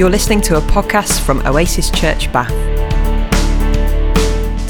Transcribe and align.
You're 0.00 0.08
listening 0.08 0.40
to 0.42 0.56
a 0.56 0.60
podcast 0.62 1.20
from 1.20 1.46
Oasis 1.46 1.90
Church 1.90 2.32
Bath. 2.32 2.48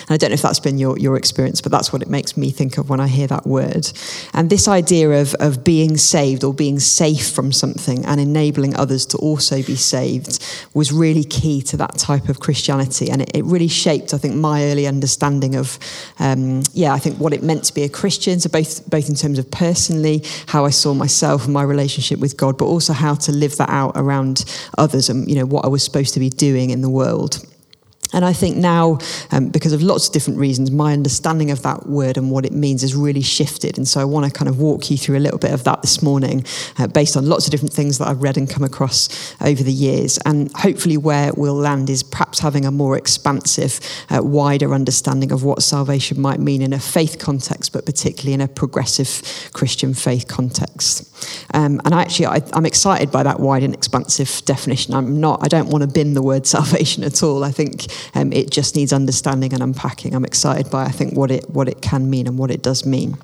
And 0.02 0.10
I 0.10 0.16
don't 0.16 0.30
know 0.30 0.34
if 0.34 0.42
that's 0.42 0.60
been 0.60 0.78
your, 0.78 0.98
your 0.98 1.16
experience, 1.16 1.60
but 1.60 1.72
that's 1.72 1.92
what 1.92 2.02
it 2.02 2.08
makes 2.08 2.36
me 2.36 2.50
think 2.50 2.78
of 2.78 2.90
when 2.90 3.00
I 3.00 3.08
hear 3.08 3.26
that 3.28 3.46
word. 3.46 3.90
And 4.34 4.50
this 4.50 4.68
idea 4.68 5.10
of, 5.10 5.34
of 5.34 5.64
being 5.64 5.96
saved 5.96 6.44
or 6.44 6.52
being 6.52 6.78
safe 6.78 7.30
from 7.30 7.52
something 7.52 8.04
and 8.04 8.20
enabling 8.20 8.76
others 8.76 9.06
to 9.06 9.18
also 9.18 9.62
be 9.62 9.76
saved 9.76 10.44
was 10.74 10.92
really 10.92 11.24
key 11.24 11.62
to 11.62 11.76
that 11.78 11.98
type 11.98 12.28
of 12.28 12.40
Christianity. 12.40 13.10
And 13.10 13.22
it, 13.22 13.36
it 13.36 13.44
really 13.44 13.68
shaped, 13.68 14.14
I 14.14 14.18
think, 14.18 14.34
my 14.34 14.64
early 14.64 14.86
understanding 14.86 15.56
of, 15.56 15.78
um, 16.18 16.62
yeah, 16.72 16.92
I 16.92 16.98
think 16.98 17.18
what 17.18 17.32
it 17.32 17.42
meant 17.42 17.64
to 17.64 17.74
be 17.74 17.82
a 17.82 17.88
Christian. 17.88 18.40
So 18.40 18.48
both, 18.48 18.88
both 18.88 19.08
in 19.08 19.14
terms 19.14 19.38
of 19.38 19.50
personally, 19.50 20.24
how 20.46 20.64
I 20.64 20.70
saw 20.70 20.94
myself 20.94 21.44
and 21.44 21.52
my 21.52 21.62
relationship 21.62 22.18
with 22.18 22.36
God, 22.36 22.58
but 22.58 22.66
also 22.66 22.92
how 22.92 23.14
to 23.14 23.32
live 23.32 23.56
that 23.56 23.70
out 23.70 23.92
around 23.96 24.44
others 24.78 25.08
and, 25.08 25.28
you 25.28 25.36
know, 25.36 25.46
what 25.46 25.64
I 25.64 25.68
was 25.68 25.82
supposed 25.82 26.14
to 26.14 26.20
be 26.20 26.30
doing 26.30 26.70
in 26.70 26.82
the 26.82 26.90
world. 26.90 27.44
And 28.12 28.24
I 28.24 28.32
think 28.32 28.56
now, 28.56 28.98
um, 29.30 29.48
because 29.48 29.72
of 29.72 29.82
lots 29.82 30.06
of 30.06 30.12
different 30.12 30.38
reasons, 30.38 30.70
my 30.70 30.92
understanding 30.92 31.50
of 31.50 31.62
that 31.62 31.86
word 31.86 32.16
and 32.16 32.30
what 32.30 32.44
it 32.44 32.52
means 32.52 32.82
has 32.82 32.94
really 32.94 33.22
shifted. 33.22 33.78
And 33.78 33.88
so 33.88 34.00
I 34.00 34.04
want 34.04 34.26
to 34.26 34.32
kind 34.32 34.48
of 34.48 34.58
walk 34.58 34.90
you 34.90 34.96
through 34.98 35.16
a 35.16 35.20
little 35.20 35.38
bit 35.38 35.52
of 35.52 35.64
that 35.64 35.82
this 35.82 36.02
morning, 36.02 36.44
uh, 36.78 36.86
based 36.86 37.16
on 37.16 37.26
lots 37.26 37.46
of 37.46 37.50
different 37.50 37.72
things 37.72 37.98
that 37.98 38.08
I've 38.08 38.22
read 38.22 38.36
and 38.36 38.48
come 38.48 38.64
across 38.64 39.34
over 39.40 39.62
the 39.62 39.72
years. 39.72 40.18
And 40.24 40.52
hopefully, 40.52 40.96
where 40.96 41.32
we'll 41.36 41.54
land 41.54 41.90
is 41.90 42.02
perhaps 42.02 42.38
having 42.38 42.64
a 42.64 42.70
more 42.70 42.96
expansive, 42.96 43.80
uh, 44.10 44.22
wider 44.22 44.74
understanding 44.74 45.32
of 45.32 45.44
what 45.44 45.62
salvation 45.62 46.20
might 46.20 46.40
mean 46.40 46.62
in 46.62 46.72
a 46.72 46.78
faith 46.78 47.18
context, 47.18 47.72
but 47.72 47.86
particularly 47.86 48.34
in 48.34 48.40
a 48.40 48.48
progressive 48.48 49.50
Christian 49.52 49.94
faith 49.94 50.28
context. 50.28 51.11
Um, 51.54 51.80
and 51.84 51.94
actually, 51.94 52.26
I, 52.26 52.42
I'm 52.52 52.66
excited 52.66 53.10
by 53.10 53.22
that 53.22 53.40
wide 53.40 53.62
and 53.62 53.74
expansive 53.74 54.42
definition. 54.44 54.94
I'm 54.94 55.20
not, 55.20 55.40
I 55.42 55.48
don't 55.48 55.68
want 55.68 55.82
to 55.82 55.88
bin 55.88 56.14
the 56.14 56.22
word 56.22 56.46
salvation 56.56 57.04
at 57.04 57.22
all. 57.22 57.44
I 57.44 57.50
think 57.50 57.86
um, 58.14 58.32
it 58.32 58.50
just 58.50 58.76
needs 58.76 58.92
understanding 58.92 59.52
and 59.52 59.62
unpacking. 59.62 60.14
I'm 60.14 60.24
excited 60.24 60.70
by, 60.70 60.84
I 60.84 60.90
think, 60.90 61.16
what 61.16 61.30
it, 61.30 61.48
what 61.50 61.68
it 61.68 61.82
can 61.82 62.10
mean 62.10 62.26
and 62.26 62.38
what 62.38 62.50
it 62.50 62.62
does 62.62 62.84
mean. 62.86 63.16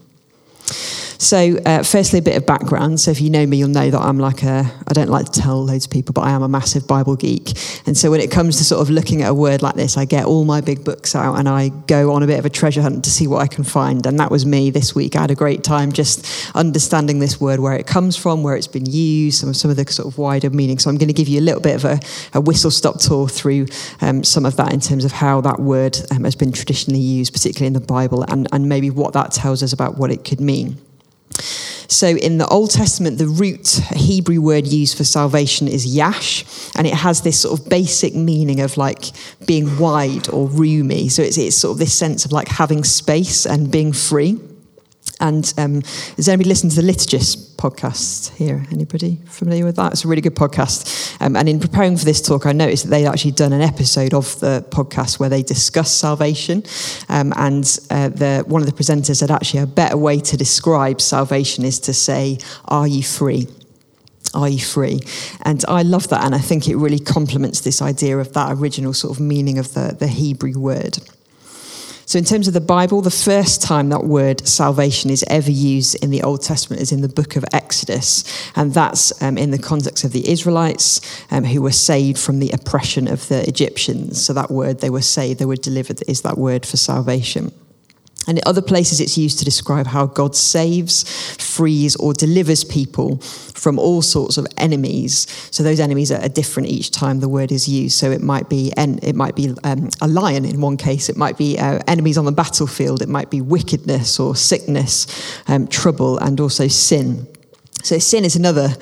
So, 1.20 1.58
uh, 1.66 1.82
firstly, 1.82 2.20
a 2.20 2.22
bit 2.22 2.36
of 2.36 2.46
background. 2.46 3.00
So, 3.00 3.10
if 3.10 3.20
you 3.20 3.28
know 3.28 3.44
me, 3.44 3.56
you'll 3.56 3.68
know 3.68 3.90
that 3.90 4.00
I'm 4.00 4.20
like 4.20 4.44
a, 4.44 4.72
I 4.86 4.92
don't 4.92 5.08
like 5.08 5.26
to 5.26 5.40
tell 5.40 5.64
loads 5.64 5.84
of 5.84 5.90
people, 5.90 6.12
but 6.12 6.20
I 6.20 6.30
am 6.30 6.44
a 6.44 6.48
massive 6.48 6.86
Bible 6.86 7.16
geek. 7.16 7.58
And 7.86 7.96
so, 7.96 8.12
when 8.12 8.20
it 8.20 8.30
comes 8.30 8.58
to 8.58 8.64
sort 8.64 8.80
of 8.80 8.88
looking 8.88 9.22
at 9.22 9.30
a 9.30 9.34
word 9.34 9.60
like 9.60 9.74
this, 9.74 9.96
I 9.96 10.04
get 10.04 10.26
all 10.26 10.44
my 10.44 10.60
big 10.60 10.84
books 10.84 11.16
out 11.16 11.34
and 11.34 11.48
I 11.48 11.70
go 11.88 12.12
on 12.12 12.22
a 12.22 12.26
bit 12.28 12.38
of 12.38 12.46
a 12.46 12.50
treasure 12.50 12.82
hunt 12.82 13.02
to 13.02 13.10
see 13.10 13.26
what 13.26 13.42
I 13.42 13.48
can 13.48 13.64
find. 13.64 14.06
And 14.06 14.20
that 14.20 14.30
was 14.30 14.46
me 14.46 14.70
this 14.70 14.94
week. 14.94 15.16
I 15.16 15.22
had 15.22 15.32
a 15.32 15.34
great 15.34 15.64
time 15.64 15.90
just 15.90 16.54
understanding 16.54 17.18
this 17.18 17.40
word, 17.40 17.58
where 17.58 17.74
it 17.74 17.88
comes 17.88 18.16
from, 18.16 18.44
where 18.44 18.54
it's 18.54 18.68
been 18.68 18.86
used, 18.86 19.40
some 19.40 19.48
of, 19.48 19.56
some 19.56 19.72
of 19.72 19.76
the 19.76 19.90
sort 19.90 20.06
of 20.06 20.18
wider 20.18 20.50
meaning. 20.50 20.78
So, 20.78 20.88
I'm 20.88 20.98
going 20.98 21.08
to 21.08 21.14
give 21.14 21.26
you 21.26 21.40
a 21.40 21.42
little 21.42 21.60
bit 21.60 21.74
of 21.74 21.84
a, 21.84 21.98
a 22.32 22.40
whistle 22.40 22.70
stop 22.70 23.00
tour 23.00 23.26
through 23.26 23.66
um, 24.02 24.22
some 24.22 24.46
of 24.46 24.54
that 24.54 24.72
in 24.72 24.78
terms 24.78 25.04
of 25.04 25.10
how 25.10 25.40
that 25.40 25.58
word 25.58 25.98
um, 26.12 26.22
has 26.22 26.36
been 26.36 26.52
traditionally 26.52 27.00
used, 27.00 27.32
particularly 27.32 27.66
in 27.66 27.72
the 27.72 27.80
Bible, 27.80 28.22
and, 28.28 28.46
and 28.52 28.68
maybe 28.68 28.88
what 28.88 29.14
that 29.14 29.32
tells 29.32 29.64
us 29.64 29.72
about 29.72 29.98
what 29.98 30.12
it 30.12 30.24
could 30.24 30.40
mean. 30.40 30.78
So 31.38 32.08
in 32.08 32.38
the 32.38 32.46
Old 32.46 32.70
Testament, 32.70 33.18
the 33.18 33.28
root 33.28 33.68
Hebrew 33.94 34.40
word 34.40 34.66
used 34.66 34.96
for 34.96 35.04
salvation 35.04 35.68
is 35.68 35.86
yash, 35.86 36.44
and 36.76 36.86
it 36.86 36.94
has 36.94 37.22
this 37.22 37.40
sort 37.40 37.58
of 37.58 37.68
basic 37.68 38.14
meaning 38.14 38.60
of 38.60 38.76
like 38.76 39.10
being 39.46 39.78
wide 39.78 40.28
or 40.28 40.48
roomy. 40.48 41.08
So 41.08 41.22
it's, 41.22 41.38
it's 41.38 41.56
sort 41.56 41.72
of 41.72 41.78
this 41.78 41.98
sense 41.98 42.24
of 42.24 42.32
like 42.32 42.48
having 42.48 42.84
space 42.84 43.46
and 43.46 43.70
being 43.70 43.92
free. 43.92 44.38
And 45.20 45.52
um, 45.58 45.82
has 46.16 46.28
anybody 46.28 46.48
listened 46.48 46.72
to 46.72 46.82
the 46.82 46.92
Liturgist 46.92 47.56
podcast 47.56 48.34
here? 48.36 48.64
Anybody 48.70 49.18
familiar 49.26 49.64
with 49.64 49.76
that? 49.76 49.92
It's 49.92 50.04
a 50.04 50.08
really 50.08 50.22
good 50.22 50.36
podcast. 50.36 51.20
Um, 51.20 51.34
and 51.34 51.48
in 51.48 51.58
preparing 51.58 51.96
for 51.96 52.04
this 52.04 52.22
talk, 52.22 52.46
I 52.46 52.52
noticed 52.52 52.84
that 52.84 52.90
they'd 52.90 53.06
actually 53.06 53.32
done 53.32 53.52
an 53.52 53.60
episode 53.60 54.14
of 54.14 54.38
the 54.38 54.64
podcast 54.70 55.18
where 55.18 55.28
they 55.28 55.42
discuss 55.42 55.92
salvation. 55.92 56.62
Um, 57.08 57.32
and 57.36 57.64
uh, 57.90 58.10
the, 58.10 58.44
one 58.46 58.62
of 58.62 58.66
the 58.66 58.74
presenters 58.74 59.16
said 59.16 59.30
actually 59.30 59.60
a 59.60 59.66
better 59.66 59.96
way 59.96 60.20
to 60.20 60.36
describe 60.36 61.00
salvation 61.00 61.64
is 61.64 61.80
to 61.80 61.92
say, 61.92 62.38
Are 62.66 62.86
you 62.86 63.02
free? 63.02 63.48
Are 64.34 64.48
you 64.48 64.60
free? 64.60 65.00
And 65.42 65.64
I 65.66 65.82
love 65.82 66.08
that. 66.10 66.24
And 66.24 66.34
I 66.34 66.38
think 66.38 66.68
it 66.68 66.76
really 66.76 66.98
complements 66.98 67.60
this 67.60 67.82
idea 67.82 68.18
of 68.18 68.32
that 68.34 68.52
original 68.56 68.92
sort 68.92 69.16
of 69.16 69.20
meaning 69.20 69.58
of 69.58 69.74
the, 69.74 69.96
the 69.98 70.06
Hebrew 70.06 70.58
word. 70.58 70.98
So, 72.08 72.18
in 72.18 72.24
terms 72.24 72.48
of 72.48 72.54
the 72.54 72.62
Bible, 72.62 73.02
the 73.02 73.10
first 73.10 73.60
time 73.60 73.90
that 73.90 74.04
word 74.04 74.48
salvation 74.48 75.10
is 75.10 75.22
ever 75.28 75.50
used 75.50 75.94
in 76.02 76.08
the 76.08 76.22
Old 76.22 76.40
Testament 76.40 76.80
is 76.80 76.90
in 76.90 77.02
the 77.02 77.08
book 77.08 77.36
of 77.36 77.44
Exodus. 77.52 78.24
And 78.56 78.72
that's 78.72 79.22
um, 79.22 79.36
in 79.36 79.50
the 79.50 79.58
context 79.58 80.04
of 80.04 80.12
the 80.12 80.26
Israelites 80.26 81.02
um, 81.30 81.44
who 81.44 81.60
were 81.60 81.70
saved 81.70 82.18
from 82.18 82.38
the 82.38 82.50
oppression 82.52 83.08
of 83.08 83.28
the 83.28 83.46
Egyptians. 83.46 84.24
So, 84.24 84.32
that 84.32 84.50
word 84.50 84.80
they 84.80 84.88
were 84.88 85.02
saved, 85.02 85.38
they 85.38 85.44
were 85.44 85.56
delivered, 85.56 86.02
is 86.08 86.22
that 86.22 86.38
word 86.38 86.64
for 86.64 86.78
salvation. 86.78 87.52
And 88.28 88.36
in 88.36 88.44
other 88.46 88.60
places, 88.60 89.00
it's 89.00 89.16
used 89.16 89.38
to 89.38 89.44
describe 89.44 89.86
how 89.86 90.04
God 90.04 90.36
saves, 90.36 91.02
frees, 91.42 91.96
or 91.96 92.12
delivers 92.12 92.62
people 92.62 93.16
from 93.18 93.78
all 93.78 94.02
sorts 94.02 94.36
of 94.36 94.46
enemies. 94.58 95.26
So 95.50 95.62
those 95.62 95.80
enemies 95.80 96.12
are 96.12 96.28
different 96.28 96.68
each 96.68 96.90
time 96.90 97.20
the 97.20 97.28
word 97.28 97.50
is 97.50 97.66
used. 97.66 97.98
So 97.98 98.10
it 98.10 98.20
might 98.20 98.50
be 98.50 98.70
it 98.76 99.16
might 99.16 99.34
be 99.34 99.54
um, 99.64 99.88
a 100.02 100.06
lion 100.06 100.44
in 100.44 100.60
one 100.60 100.76
case. 100.76 101.08
It 101.08 101.16
might 101.16 101.38
be 101.38 101.58
uh, 101.58 101.80
enemies 101.88 102.18
on 102.18 102.26
the 102.26 102.32
battlefield. 102.32 103.00
It 103.00 103.08
might 103.08 103.30
be 103.30 103.40
wickedness 103.40 104.20
or 104.20 104.36
sickness, 104.36 105.06
um, 105.48 105.66
trouble, 105.66 106.18
and 106.18 106.38
also 106.38 106.68
sin. 106.68 107.26
So 107.82 107.98
sin 107.98 108.26
is 108.26 108.36
another 108.36 108.76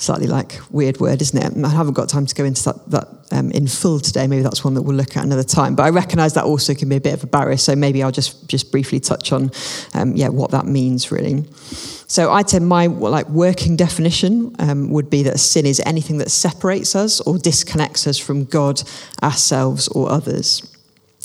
slightly 0.00 0.26
like 0.26 0.58
weird 0.70 0.98
word, 0.98 1.20
isn't 1.20 1.38
it? 1.38 1.64
I 1.64 1.68
haven't 1.68 1.92
got 1.92 2.08
time 2.08 2.24
to 2.24 2.34
go 2.34 2.44
into 2.44 2.64
that, 2.64 2.90
that 2.90 3.08
um, 3.32 3.50
in 3.50 3.66
full 3.66 4.00
today. 4.00 4.26
Maybe 4.26 4.42
that's 4.42 4.64
one 4.64 4.74
that 4.74 4.82
we'll 4.82 4.96
look 4.96 5.16
at 5.16 5.24
another 5.24 5.42
time. 5.42 5.76
But 5.76 5.84
I 5.84 5.90
recognise 5.90 6.34
that 6.34 6.44
also 6.44 6.74
can 6.74 6.88
be 6.88 6.96
a 6.96 7.00
bit 7.00 7.12
of 7.12 7.22
a 7.22 7.26
barrier. 7.26 7.58
So 7.58 7.76
maybe 7.76 8.02
I'll 8.02 8.10
just 8.10 8.48
just 8.48 8.72
briefly 8.72 8.98
touch 8.98 9.30
on, 9.30 9.50
um, 9.94 10.16
yeah, 10.16 10.28
what 10.28 10.50
that 10.52 10.66
means 10.66 11.12
really. 11.12 11.44
So 12.06 12.32
I'd 12.32 12.48
say 12.48 12.58
my 12.58 12.86
like 12.86 13.28
working 13.28 13.76
definition 13.76 14.56
um, 14.58 14.90
would 14.90 15.10
be 15.10 15.22
that 15.24 15.38
sin 15.38 15.66
is 15.66 15.80
anything 15.84 16.18
that 16.18 16.30
separates 16.30 16.96
us 16.96 17.20
or 17.20 17.38
disconnects 17.38 18.06
us 18.06 18.18
from 18.18 18.46
God, 18.46 18.82
ourselves, 19.22 19.86
or 19.88 20.10
others. 20.10 20.66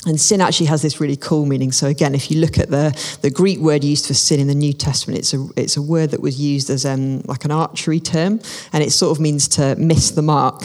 And 0.06 0.22
sin 0.22 0.40
actually 0.40 0.68
has 0.68 0.84
this 0.84 1.02
really 1.02 1.16
cool 1.16 1.46
meaning. 1.46 1.72
So 1.72 1.88
again, 1.88 2.14
if 2.14 2.30
you 2.30 2.40
look 2.40 2.60
at 2.60 2.70
the, 2.70 2.96
the 3.22 3.32
Greek 3.32 3.60
word 3.60 3.84
used 3.84 4.06
for 4.06 4.14
sin 4.14 4.40
in 4.40 4.48
the 4.48 4.56
New 4.56 4.72
Testament, 4.72 5.18
it's 5.20 5.34
a, 5.34 5.48
it's 5.56 5.78
a 5.78 5.82
word 5.82 6.12
that 6.12 6.22
was 6.22 6.40
used 6.40 6.70
as 6.70 6.86
um, 6.86 7.22
like 7.22 7.44
an 7.44 7.52
archery 7.52 8.00
term, 8.00 8.40
and 8.72 8.84
it 8.84 8.92
sort 8.92 9.18
of 9.18 9.20
means 9.20 9.48
to 9.50 9.76
miss 9.78 10.12
the 10.12 10.22
mark. 10.22 10.62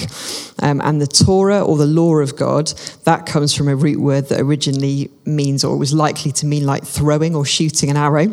Um, 0.62 0.82
and 0.82 1.00
the 1.00 1.06
Torah 1.06 1.64
or 1.64 1.78
the 1.78 1.86
law 1.86 2.16
of 2.16 2.36
God, 2.36 2.68
that 3.04 3.24
comes 3.24 3.54
from 3.54 3.68
a 3.68 3.74
root 3.74 3.98
word 3.98 4.28
that 4.28 4.40
originally 4.40 5.10
means 5.24 5.64
or 5.64 5.78
was 5.78 5.94
likely 5.94 6.32
to 6.32 6.46
mean 6.46 6.66
like 6.66 6.84
throwing 6.84 7.34
or 7.34 7.46
shooting 7.46 7.88
an 7.88 7.96
arrow. 7.96 8.26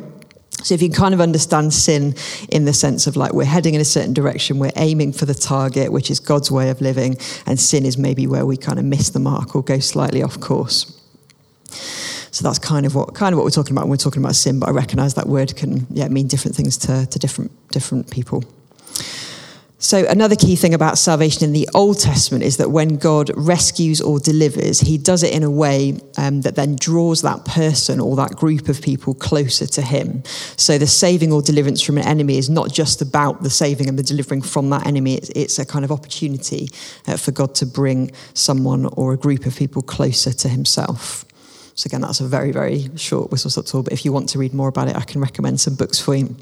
So 0.64 0.74
if 0.74 0.82
you 0.82 0.90
kind 0.90 1.14
of 1.14 1.22
understand 1.22 1.74
sin 1.74 2.16
in 2.50 2.66
the 2.66 2.74
sense 2.74 3.08
of 3.08 3.16
like 3.16 3.32
we're 3.32 3.46
heading 3.46 3.76
in 3.76 3.80
a 3.80 3.86
certain 3.86 4.14
direction, 4.14 4.60
we're 4.60 4.72
aiming 4.76 5.14
for 5.14 5.26
the 5.26 5.36
target, 5.36 5.92
which 5.92 6.10
is 6.10 6.20
God's 6.20 6.52
way 6.52 6.70
of 6.70 6.82
living, 6.82 7.16
and 7.46 7.60
sin 7.60 7.86
is 7.86 7.98
maybe 7.98 8.28
where 8.28 8.46
we 8.46 8.58
kind 8.58 8.80
of 8.80 8.84
miss 8.84 9.12
the 9.12 9.20
mark 9.20 9.56
or 9.56 9.64
go 9.64 9.80
slightly 9.80 10.24
off 10.24 10.40
course. 10.40 10.97
So 11.70 12.44
that's 12.44 12.60
kind 12.60 12.86
of 12.86 12.96
what 12.96 13.16
kind 13.16 13.34
of 13.34 13.38
what 13.38 13.46
we're 13.46 13.52
talking 13.52 13.74
about 13.74 13.84
when 13.84 13.92
we're 13.92 13.98
talking 13.98 14.24
about 14.24 14.36
sin. 14.36 14.60
But 14.60 14.70
I 14.70 14.72
recognise 14.72 15.14
that 15.16 15.28
word 15.28 15.56
can 15.56 15.88
yeah 15.90 16.08
mean 16.08 16.28
different 16.28 16.56
things 16.56 16.78
to, 16.80 17.06
to 17.06 17.20
different 17.20 17.52
different 17.70 18.12
people. 18.12 18.44
So, 19.80 20.08
another 20.08 20.36
key 20.36 20.56
thing 20.56 20.74
about 20.74 20.98
salvation 20.98 21.44
in 21.44 21.54
the 21.54 21.70
Old 21.76 22.00
Testament 22.00 22.44
is 22.44 22.58
that 22.58 22.72
when 22.72 22.98
God 22.98 23.30
rescues 23.38 24.02
or 24.02 24.20
delivers, 24.20 24.80
he 24.80 24.98
does 24.98 25.22
it 25.22 25.32
in 25.32 25.44
a 25.44 25.52
way 25.52 26.00
um, 26.18 26.42
that 26.42 26.56
then 26.56 26.76
draws 26.78 27.22
that 27.22 27.46
person 27.46 28.00
or 28.00 28.16
that 28.16 28.32
group 28.32 28.70
of 28.70 28.82
people 28.82 29.14
closer 29.14 29.68
to 29.68 29.84
him. 29.84 30.24
So, 30.56 30.80
the 30.80 30.88
saving 30.88 31.32
or 31.32 31.44
deliverance 31.44 31.84
from 31.84 32.00
an 32.00 32.08
enemy 32.08 32.40
is 32.40 32.50
not 32.50 32.74
just 32.74 33.04
about 33.04 33.44
the 33.44 33.52
saving 33.52 33.88
and 33.88 34.00
the 34.00 34.04
delivering 34.04 34.42
from 34.42 34.72
that 34.72 34.88
enemy, 34.88 35.14
it's, 35.14 35.30
it's 35.36 35.60
a 35.60 35.66
kind 35.66 35.86
of 35.86 35.92
opportunity 35.92 36.70
uh, 37.06 37.16
for 37.16 37.32
God 37.32 37.54
to 37.56 37.68
bring 37.68 38.12
someone 38.34 38.88
or 38.94 39.14
a 39.14 39.18
group 39.18 39.46
of 39.46 39.56
people 39.56 39.84
closer 39.84 40.34
to 40.34 40.50
himself. 40.50 41.24
So, 41.78 41.88
again, 41.88 42.02
that's 42.02 42.20
a 42.22 42.28
very, 42.28 42.52
very 42.52 42.90
short 42.98 43.30
whistle 43.32 43.52
stop 43.52 43.66
tour, 43.66 43.84
but 43.84 43.94
if 43.94 44.04
you 44.04 44.12
want 44.12 44.30
to 44.30 44.40
read 44.40 44.54
more 44.54 44.68
about 44.68 44.90
it, 44.90 44.96
I 44.96 45.02
can 45.02 45.22
recommend 45.22 45.62
some 45.62 45.76
books 45.76 46.00
for 46.00 46.16
you. 46.16 46.36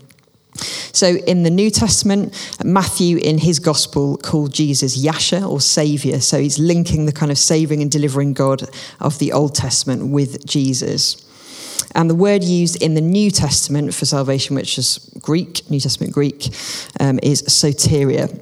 So 0.94 1.08
in 1.08 1.44
the 1.44 1.50
New 1.50 1.70
Testament, 1.70 2.34
Matthew 2.64 3.18
in 3.18 3.40
his 3.40 3.60
gospel 3.60 4.16
called 4.16 4.54
Jesus 4.54 4.96
Yasha 4.96 5.46
or 5.46 5.60
Savior. 5.60 6.22
So 6.22 6.40
he's 6.40 6.58
linking 6.58 7.06
the 7.06 7.12
kind 7.12 7.34
of 7.34 7.38
saving 7.38 7.82
and 7.82 7.92
delivering 7.92 8.32
God 8.32 8.64
of 9.02 9.20
the 9.20 9.34
Old 9.34 9.54
Testament 9.56 10.08
with 10.08 10.46
Jesus. 10.46 11.22
And 11.94 12.10
the 12.10 12.16
word 12.16 12.46
used 12.46 12.82
in 12.82 12.94
the 12.94 13.02
New 13.02 13.30
Testament 13.30 13.94
for 13.94 14.06
salvation, 14.06 14.56
which 14.56 14.78
is 14.78 14.98
Greek, 15.20 15.70
New 15.70 15.82
Testament 15.82 16.14
Greek, 16.14 16.48
um, 17.02 17.20
is 17.22 17.44
soteria 17.44 18.42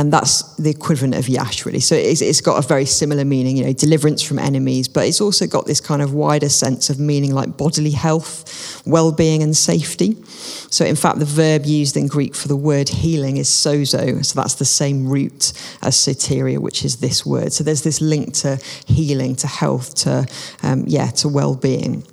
and 0.00 0.10
that's 0.10 0.56
the 0.56 0.70
equivalent 0.70 1.14
of 1.14 1.28
yash 1.28 1.66
really. 1.66 1.78
So 1.78 1.94
it's, 1.94 2.22
it's 2.22 2.40
got 2.40 2.64
a 2.64 2.66
very 2.66 2.86
similar 2.86 3.22
meaning 3.22 3.58
you 3.58 3.64
know 3.66 3.74
deliverance 3.74 4.22
from 4.22 4.38
enemies 4.38 4.88
but 4.88 5.06
it's 5.06 5.20
also 5.20 5.46
got 5.46 5.66
this 5.66 5.78
kind 5.78 6.00
of 6.00 6.14
wider 6.14 6.48
sense 6.48 6.88
of 6.88 6.98
meaning 6.98 7.34
like 7.34 7.58
bodily 7.58 7.90
health 7.90 8.82
well-being 8.86 9.42
and 9.42 9.54
safety. 9.54 10.16
So 10.70 10.86
in 10.86 10.96
fact 10.96 11.18
the 11.18 11.26
verb 11.26 11.66
used 11.66 11.98
in 11.98 12.06
greek 12.06 12.34
for 12.34 12.48
the 12.48 12.56
word 12.56 12.88
healing 12.88 13.36
is 13.36 13.48
sozo. 13.48 14.24
So 14.24 14.40
that's 14.40 14.54
the 14.54 14.64
same 14.64 15.06
root 15.06 15.52
as 15.82 15.96
soteria 15.96 16.58
which 16.58 16.82
is 16.82 16.96
this 16.96 17.26
word. 17.26 17.52
So 17.52 17.62
there's 17.62 17.82
this 17.82 18.00
link 18.00 18.32
to 18.36 18.56
healing 18.86 19.36
to 19.36 19.46
health 19.46 19.94
to 19.96 20.26
um, 20.62 20.84
yeah 20.86 21.10
to 21.20 21.28
well-being 21.28 22.04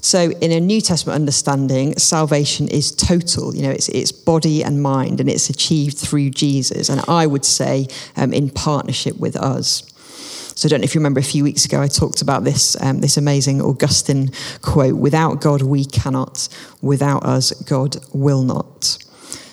so, 0.00 0.30
in 0.30 0.52
a 0.52 0.60
New 0.60 0.80
Testament 0.80 1.16
understanding, 1.16 1.96
salvation 1.98 2.68
is 2.68 2.92
total. 2.92 3.54
You 3.54 3.62
know, 3.62 3.70
it's, 3.70 3.88
it's 3.88 4.12
body 4.12 4.62
and 4.62 4.82
mind, 4.82 5.20
and 5.20 5.28
it's 5.28 5.50
achieved 5.50 5.98
through 5.98 6.30
Jesus. 6.30 6.88
And 6.88 7.00
I 7.08 7.26
would 7.26 7.44
say 7.44 7.88
um, 8.16 8.32
in 8.32 8.50
partnership 8.50 9.18
with 9.18 9.36
us. 9.36 9.82
So 10.54 10.66
I 10.66 10.70
don't 10.70 10.80
know 10.80 10.84
if 10.86 10.94
you 10.96 11.00
remember 11.00 11.20
a 11.20 11.24
few 11.24 11.44
weeks 11.44 11.64
ago, 11.64 11.80
I 11.80 11.86
talked 11.86 12.20
about 12.20 12.42
this, 12.42 12.76
um, 12.82 13.00
this 13.00 13.16
amazing 13.16 13.62
Augustine 13.62 14.32
quote 14.60 14.96
Without 14.96 15.40
God, 15.40 15.62
we 15.62 15.84
cannot. 15.84 16.48
Without 16.82 17.24
us, 17.24 17.52
God 17.62 17.96
will 18.12 18.42
not. 18.42 18.98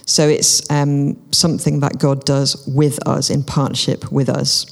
So 0.07 0.27
it's 0.27 0.67
um, 0.71 1.15
something 1.31 1.79
that 1.81 1.99
God 1.99 2.25
does 2.25 2.65
with 2.67 3.07
us, 3.07 3.29
in 3.29 3.43
partnership 3.43 4.11
with 4.11 4.29
us. 4.29 4.65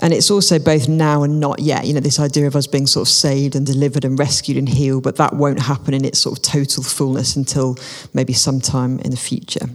And 0.00 0.12
it's 0.12 0.30
also 0.30 0.58
both 0.58 0.88
now 0.88 1.22
and 1.22 1.40
not 1.40 1.60
yet. 1.60 1.86
You 1.86 1.94
know, 1.94 2.00
this 2.00 2.18
idea 2.18 2.46
of 2.46 2.56
us 2.56 2.66
being 2.66 2.86
sort 2.86 3.08
of 3.08 3.12
saved 3.12 3.54
and 3.54 3.64
delivered 3.66 4.04
and 4.04 4.18
rescued 4.18 4.56
and 4.56 4.68
healed, 4.68 5.04
but 5.04 5.16
that 5.16 5.34
won't 5.34 5.60
happen 5.60 5.94
in 5.94 6.04
its 6.04 6.18
sort 6.18 6.38
of 6.38 6.42
total 6.42 6.82
fullness 6.82 7.36
until 7.36 7.76
maybe 8.12 8.32
sometime 8.32 8.98
in 9.00 9.10
the 9.10 9.16
future. 9.16 9.66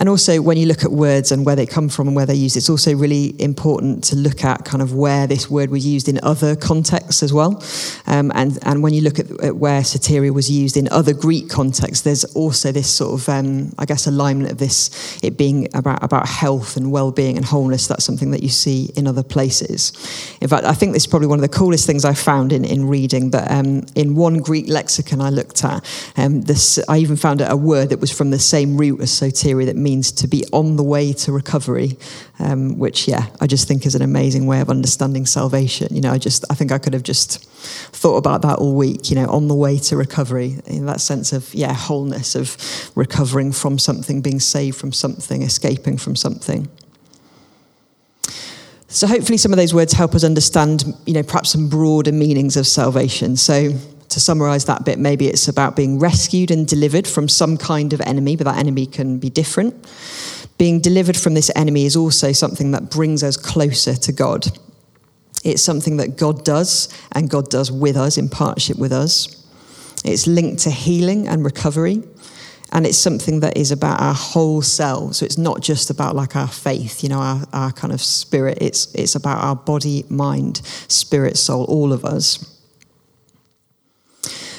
And 0.00 0.08
also, 0.08 0.40
when 0.40 0.56
you 0.56 0.66
look 0.66 0.84
at 0.84 0.92
words 0.92 1.32
and 1.32 1.44
where 1.44 1.56
they 1.56 1.66
come 1.66 1.88
from 1.88 2.06
and 2.06 2.16
where 2.16 2.24
they're 2.24 2.36
used, 2.36 2.56
it's 2.56 2.70
also 2.70 2.94
really 2.94 3.34
important 3.42 4.04
to 4.04 4.16
look 4.16 4.44
at 4.44 4.64
kind 4.64 4.80
of 4.80 4.94
where 4.94 5.26
this 5.26 5.50
word 5.50 5.70
was 5.70 5.84
used 5.84 6.08
in 6.08 6.20
other 6.22 6.54
contexts 6.54 7.22
as 7.22 7.32
well. 7.32 7.62
Um, 8.06 8.30
and, 8.34 8.58
and 8.62 8.82
when 8.82 8.94
you 8.94 9.00
look 9.00 9.18
at, 9.18 9.28
at, 9.42 9.56
where 9.56 9.80
soteria 9.80 10.32
was 10.32 10.48
used 10.48 10.76
in 10.76 10.88
other 10.90 11.12
Greek 11.12 11.48
contexts, 11.48 12.02
there's 12.02 12.24
also 12.36 12.70
this 12.70 12.88
sort 12.88 13.20
of, 13.20 13.28
um, 13.28 13.72
I 13.76 13.86
guess, 13.86 14.06
alignment 14.06 14.52
of 14.52 14.58
this, 14.58 15.18
it 15.24 15.36
being 15.36 15.68
about, 15.74 16.04
about 16.04 16.28
health 16.28 16.76
and 16.76 16.92
well 16.92 17.10
being 17.10 17.36
and 17.36 17.44
wholeness. 17.44 17.88
That's 17.88 18.04
something 18.04 18.30
that 18.30 18.42
you 18.42 18.50
see 18.50 18.90
in 18.94 19.08
other 19.08 19.24
places. 19.24 19.92
In 20.40 20.46
fact, 20.46 20.64
I 20.64 20.74
think 20.74 20.92
this 20.92 21.02
is 21.02 21.06
probably 21.08 21.28
one 21.28 21.38
of 21.38 21.42
the 21.42 21.56
coolest 21.56 21.86
things 21.86 22.04
I 22.04 22.14
found 22.14 22.52
in, 22.52 22.64
in 22.64 22.86
reading 22.86 23.30
that 23.30 23.50
um, 23.50 23.84
in 23.96 24.14
one 24.14 24.38
Greek 24.38 24.68
lexicon 24.68 25.20
I 25.20 25.30
looked 25.30 25.64
at, 25.64 25.84
um, 26.16 26.42
this, 26.42 26.78
I 26.88 26.98
even 26.98 27.16
found 27.16 27.40
a 27.40 27.56
word 27.56 27.88
that 27.88 27.98
was 27.98 28.12
from 28.12 28.30
the 28.30 28.38
same 28.38 28.76
root 28.76 29.00
as 29.00 29.10
soteria 29.10 29.66
that 29.66 29.76
means 29.76 29.87
to 29.96 30.28
be 30.28 30.44
on 30.52 30.76
the 30.76 30.82
way 30.82 31.12
to 31.12 31.32
recovery, 31.32 31.96
um, 32.38 32.78
which, 32.78 33.08
yeah, 33.08 33.26
I 33.40 33.46
just 33.46 33.66
think 33.66 33.86
is 33.86 33.94
an 33.94 34.02
amazing 34.02 34.46
way 34.46 34.60
of 34.60 34.68
understanding 34.70 35.26
salvation. 35.26 35.94
You 35.94 36.00
know, 36.00 36.12
I 36.12 36.18
just, 36.18 36.44
I 36.50 36.54
think 36.54 36.72
I 36.72 36.78
could 36.78 36.92
have 36.92 37.02
just 37.02 37.44
thought 37.92 38.16
about 38.16 38.42
that 38.42 38.58
all 38.58 38.74
week, 38.74 39.10
you 39.10 39.16
know, 39.16 39.26
on 39.28 39.48
the 39.48 39.54
way 39.54 39.78
to 39.78 39.96
recovery, 39.96 40.58
in 40.66 40.86
that 40.86 41.00
sense 41.00 41.32
of, 41.32 41.52
yeah, 41.54 41.72
wholeness, 41.72 42.34
of 42.34 42.56
recovering 42.94 43.52
from 43.52 43.78
something, 43.78 44.20
being 44.20 44.40
saved 44.40 44.76
from 44.76 44.92
something, 44.92 45.42
escaping 45.42 45.98
from 45.98 46.14
something. 46.14 46.68
So 48.88 49.06
hopefully 49.06 49.36
some 49.36 49.52
of 49.52 49.58
those 49.58 49.74
words 49.74 49.92
help 49.92 50.14
us 50.14 50.24
understand, 50.24 50.84
you 51.06 51.14
know, 51.14 51.22
perhaps 51.22 51.50
some 51.50 51.68
broader 51.68 52.12
meanings 52.12 52.56
of 52.56 52.66
salvation. 52.66 53.36
So 53.36 53.72
to 54.08 54.20
summarize 54.20 54.64
that 54.66 54.84
bit, 54.84 54.98
maybe 54.98 55.28
it's 55.28 55.48
about 55.48 55.76
being 55.76 55.98
rescued 55.98 56.50
and 56.50 56.66
delivered 56.66 57.06
from 57.06 57.28
some 57.28 57.56
kind 57.56 57.92
of 57.92 58.00
enemy, 58.00 58.36
but 58.36 58.44
that 58.44 58.56
enemy 58.56 58.86
can 58.86 59.18
be 59.18 59.30
different. 59.30 59.74
Being 60.56 60.80
delivered 60.80 61.16
from 61.16 61.34
this 61.34 61.50
enemy 61.54 61.84
is 61.84 61.94
also 61.96 62.32
something 62.32 62.72
that 62.72 62.90
brings 62.90 63.22
us 63.22 63.36
closer 63.36 63.94
to 63.94 64.12
God. 64.12 64.46
It's 65.44 65.62
something 65.62 65.98
that 65.98 66.16
God 66.16 66.44
does, 66.44 66.88
and 67.12 67.30
God 67.30 67.48
does 67.50 67.70
with 67.70 67.96
us, 67.96 68.18
in 68.18 68.28
partnership 68.28 68.78
with 68.78 68.92
us. 68.92 69.34
It's 70.04 70.26
linked 70.26 70.62
to 70.62 70.70
healing 70.70 71.28
and 71.28 71.44
recovery. 71.44 72.02
And 72.70 72.84
it's 72.84 72.98
something 72.98 73.40
that 73.40 73.56
is 73.56 73.70
about 73.70 74.00
our 74.00 74.12
whole 74.12 74.60
self. 74.60 75.14
So 75.14 75.24
it's 75.24 75.38
not 75.38 75.62
just 75.62 75.88
about 75.88 76.14
like 76.14 76.36
our 76.36 76.48
faith, 76.48 77.02
you 77.02 77.08
know, 77.08 77.18
our, 77.18 77.46
our 77.52 77.72
kind 77.72 77.94
of 77.94 78.00
spirit. 78.02 78.58
It's, 78.60 78.94
it's 78.94 79.14
about 79.14 79.42
our 79.42 79.56
body, 79.56 80.04
mind, 80.10 80.58
spirit, 80.88 81.38
soul, 81.38 81.64
all 81.64 81.94
of 81.94 82.04
us. 82.04 82.57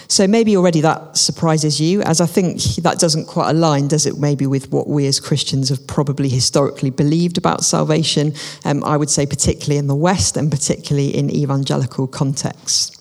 So 0.10 0.26
maybe 0.26 0.58
already 0.58 0.82
that 0.82 1.18
surprises 1.18 1.80
you, 1.80 2.02
as 2.02 2.20
I 2.20 2.26
think 2.26 2.60
that 2.78 2.98
doesn't 2.98 3.28
quite 3.28 3.52
align, 3.52 3.88
does 3.88 4.08
it, 4.08 4.18
maybe 4.18 4.48
with 4.48 4.72
what 4.72 4.88
we 4.88 5.06
as 5.06 5.20
Christians 5.20 5.70
have 5.70 5.86
probably 5.86 6.30
historically 6.30 6.90
believed 6.90 7.38
about 7.38 7.64
salvation, 7.64 8.34
um, 8.66 8.84
I 8.84 8.98
would 8.98 9.12
say, 9.12 9.28
particularly 9.28 9.78
in 9.78 9.86
the 9.86 9.96
West 9.96 10.36
and 10.36 10.50
particularly 10.50 11.16
in 11.16 11.30
evangelical 11.30 12.08
contexts. 12.08 12.92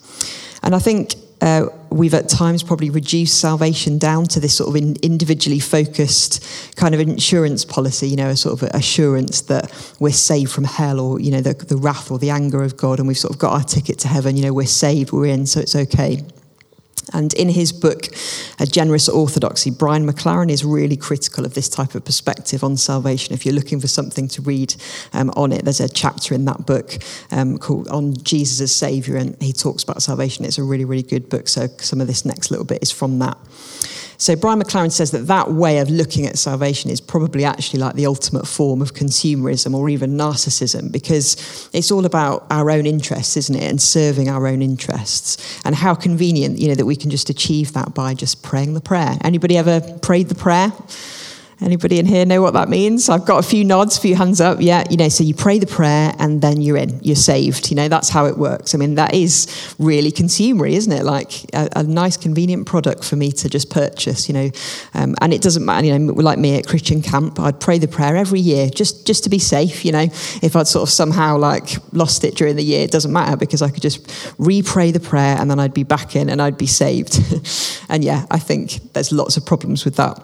And 0.62 0.74
I 0.74 0.80
think 0.80 1.14
uh, 1.40 1.68
we've 1.88 2.12
at 2.12 2.28
times 2.28 2.62
probably 2.62 2.90
reduced 2.90 3.40
salvation 3.40 3.96
down 3.96 4.24
to 4.26 4.38
this 4.38 4.54
sort 4.54 4.68
of 4.68 4.76
in 4.76 4.96
individually 5.02 5.60
focused 5.60 6.76
kind 6.76 6.94
of 6.94 7.00
insurance 7.00 7.64
policy, 7.64 8.06
you 8.06 8.16
know, 8.16 8.28
a 8.28 8.36
sort 8.36 8.60
of 8.60 8.68
assurance 8.74 9.40
that 9.42 9.72
we're 9.98 10.12
saved 10.12 10.52
from 10.52 10.64
hell 10.64 11.00
or, 11.00 11.20
you 11.20 11.30
know, 11.30 11.40
the, 11.40 11.54
the 11.54 11.76
wrath 11.78 12.10
or 12.10 12.18
the 12.18 12.28
anger 12.28 12.62
of 12.62 12.76
God 12.76 12.98
and 12.98 13.08
we've 13.08 13.16
sort 13.16 13.32
of 13.32 13.38
got 13.38 13.54
our 13.54 13.64
ticket 13.64 13.98
to 14.00 14.08
heaven, 14.08 14.36
you 14.36 14.42
know, 14.42 14.52
we're 14.52 14.66
saved, 14.66 15.10
we're 15.10 15.24
in, 15.24 15.46
so 15.46 15.60
it's 15.60 15.74
okay. 15.74 16.22
And 17.12 17.34
in 17.34 17.48
his 17.48 17.72
book, 17.72 18.08
A 18.58 18.66
Generous 18.66 19.08
Orthodoxy, 19.08 19.70
Brian 19.70 20.06
McLaren 20.06 20.50
is 20.50 20.64
really 20.64 20.96
critical 20.96 21.44
of 21.44 21.54
this 21.54 21.68
type 21.68 21.94
of 21.94 22.04
perspective 22.04 22.64
on 22.64 22.76
salvation. 22.76 23.34
If 23.34 23.44
you're 23.44 23.54
looking 23.54 23.80
for 23.80 23.88
something 23.88 24.28
to 24.28 24.42
read 24.42 24.74
um, 25.12 25.30
on 25.36 25.52
it, 25.52 25.64
there's 25.64 25.80
a 25.80 25.88
chapter 25.88 26.34
in 26.34 26.44
that 26.46 26.66
book 26.66 26.98
um, 27.30 27.58
called 27.58 27.88
On 27.88 28.14
Jesus 28.16 28.60
as 28.60 28.74
Saviour, 28.74 29.16
and 29.16 29.40
he 29.40 29.52
talks 29.52 29.82
about 29.82 30.02
salvation. 30.02 30.44
It's 30.44 30.58
a 30.58 30.62
really, 30.62 30.84
really 30.84 31.02
good 31.02 31.28
book. 31.28 31.48
So 31.48 31.68
some 31.78 32.00
of 32.00 32.06
this 32.06 32.24
next 32.24 32.50
little 32.50 32.66
bit 32.66 32.82
is 32.82 32.90
from 32.90 33.18
that. 33.20 33.38
So 34.20 34.34
Brian 34.34 34.60
McLaren 34.60 34.90
says 34.90 35.12
that 35.12 35.28
that 35.28 35.52
way 35.52 35.78
of 35.78 35.88
looking 35.90 36.26
at 36.26 36.38
salvation 36.38 36.90
is 36.90 37.00
probably 37.00 37.44
actually 37.44 37.78
like 37.78 37.94
the 37.94 38.06
ultimate 38.06 38.48
form 38.48 38.82
of 38.82 38.92
consumerism 38.92 39.74
or 39.74 39.88
even 39.88 40.16
narcissism 40.16 40.90
because 40.90 41.70
it's 41.72 41.92
all 41.92 42.04
about 42.04 42.44
our 42.50 42.68
own 42.68 42.84
interests, 42.84 43.36
isn't 43.36 43.54
it? 43.54 43.62
And 43.62 43.80
serving 43.80 44.28
our 44.28 44.48
own 44.48 44.60
interests. 44.60 45.60
And 45.64 45.72
how 45.72 45.94
convenient, 45.94 46.58
you 46.58 46.66
know, 46.66 46.74
that 46.74 46.84
we 46.84 46.96
can 46.96 47.10
just 47.10 47.30
achieve 47.30 47.72
that 47.74 47.94
by 47.94 48.14
just 48.14 48.42
praying 48.42 48.74
the 48.74 48.80
prayer. 48.80 49.16
Anybody 49.22 49.56
ever 49.56 49.80
prayed 50.02 50.28
the 50.28 50.34
prayer? 50.34 50.72
Anybody 51.60 51.98
in 51.98 52.06
here 52.06 52.24
know 52.24 52.40
what 52.40 52.54
that 52.54 52.68
means? 52.68 53.08
I've 53.08 53.24
got 53.24 53.44
a 53.44 53.48
few 53.48 53.64
nods, 53.64 53.98
a 53.98 54.00
few 54.00 54.14
hands 54.14 54.40
up. 54.40 54.58
Yeah, 54.60 54.84
you 54.90 54.96
know, 54.96 55.08
so 55.08 55.24
you 55.24 55.34
pray 55.34 55.58
the 55.58 55.66
prayer 55.66 56.14
and 56.20 56.40
then 56.40 56.60
you're 56.60 56.76
in, 56.76 57.00
you're 57.02 57.16
saved. 57.16 57.70
You 57.70 57.76
know, 57.76 57.88
that's 57.88 58.08
how 58.08 58.26
it 58.26 58.38
works. 58.38 58.76
I 58.76 58.78
mean, 58.78 58.94
that 58.94 59.12
is 59.12 59.74
really 59.76 60.12
consumery, 60.12 60.74
isn't 60.74 60.92
it? 60.92 61.02
Like 61.02 61.32
a, 61.54 61.68
a 61.74 61.82
nice, 61.82 62.16
convenient 62.16 62.66
product 62.68 63.02
for 63.02 63.16
me 63.16 63.32
to 63.32 63.48
just 63.48 63.70
purchase, 63.70 64.28
you 64.28 64.34
know. 64.34 64.50
Um, 64.94 65.16
and 65.20 65.34
it 65.34 65.42
doesn't 65.42 65.64
matter, 65.64 65.84
you 65.84 65.98
know, 65.98 66.12
like 66.12 66.38
me 66.38 66.56
at 66.56 66.66
Christian 66.66 67.02
camp, 67.02 67.40
I'd 67.40 67.58
pray 67.58 67.78
the 67.78 67.88
prayer 67.88 68.14
every 68.14 68.40
year 68.40 68.70
just, 68.70 69.04
just 69.04 69.24
to 69.24 69.30
be 69.30 69.40
safe, 69.40 69.84
you 69.84 69.90
know. 69.90 70.06
If 70.42 70.54
I'd 70.54 70.68
sort 70.68 70.88
of 70.88 70.92
somehow 70.92 71.38
like 71.38 71.70
lost 71.92 72.22
it 72.22 72.36
during 72.36 72.54
the 72.54 72.62
year, 72.62 72.84
it 72.84 72.92
doesn't 72.92 73.12
matter 73.12 73.36
because 73.36 73.62
I 73.62 73.70
could 73.70 73.82
just 73.82 74.32
re 74.38 74.62
pray 74.62 74.92
the 74.92 75.00
prayer 75.00 75.36
and 75.36 75.50
then 75.50 75.58
I'd 75.58 75.74
be 75.74 75.82
back 75.82 76.14
in 76.14 76.30
and 76.30 76.40
I'd 76.40 76.56
be 76.56 76.68
saved. 76.68 77.18
and 77.88 78.04
yeah, 78.04 78.26
I 78.30 78.38
think 78.38 78.92
there's 78.92 79.10
lots 79.10 79.36
of 79.36 79.44
problems 79.44 79.84
with 79.84 79.96
that. 79.96 80.22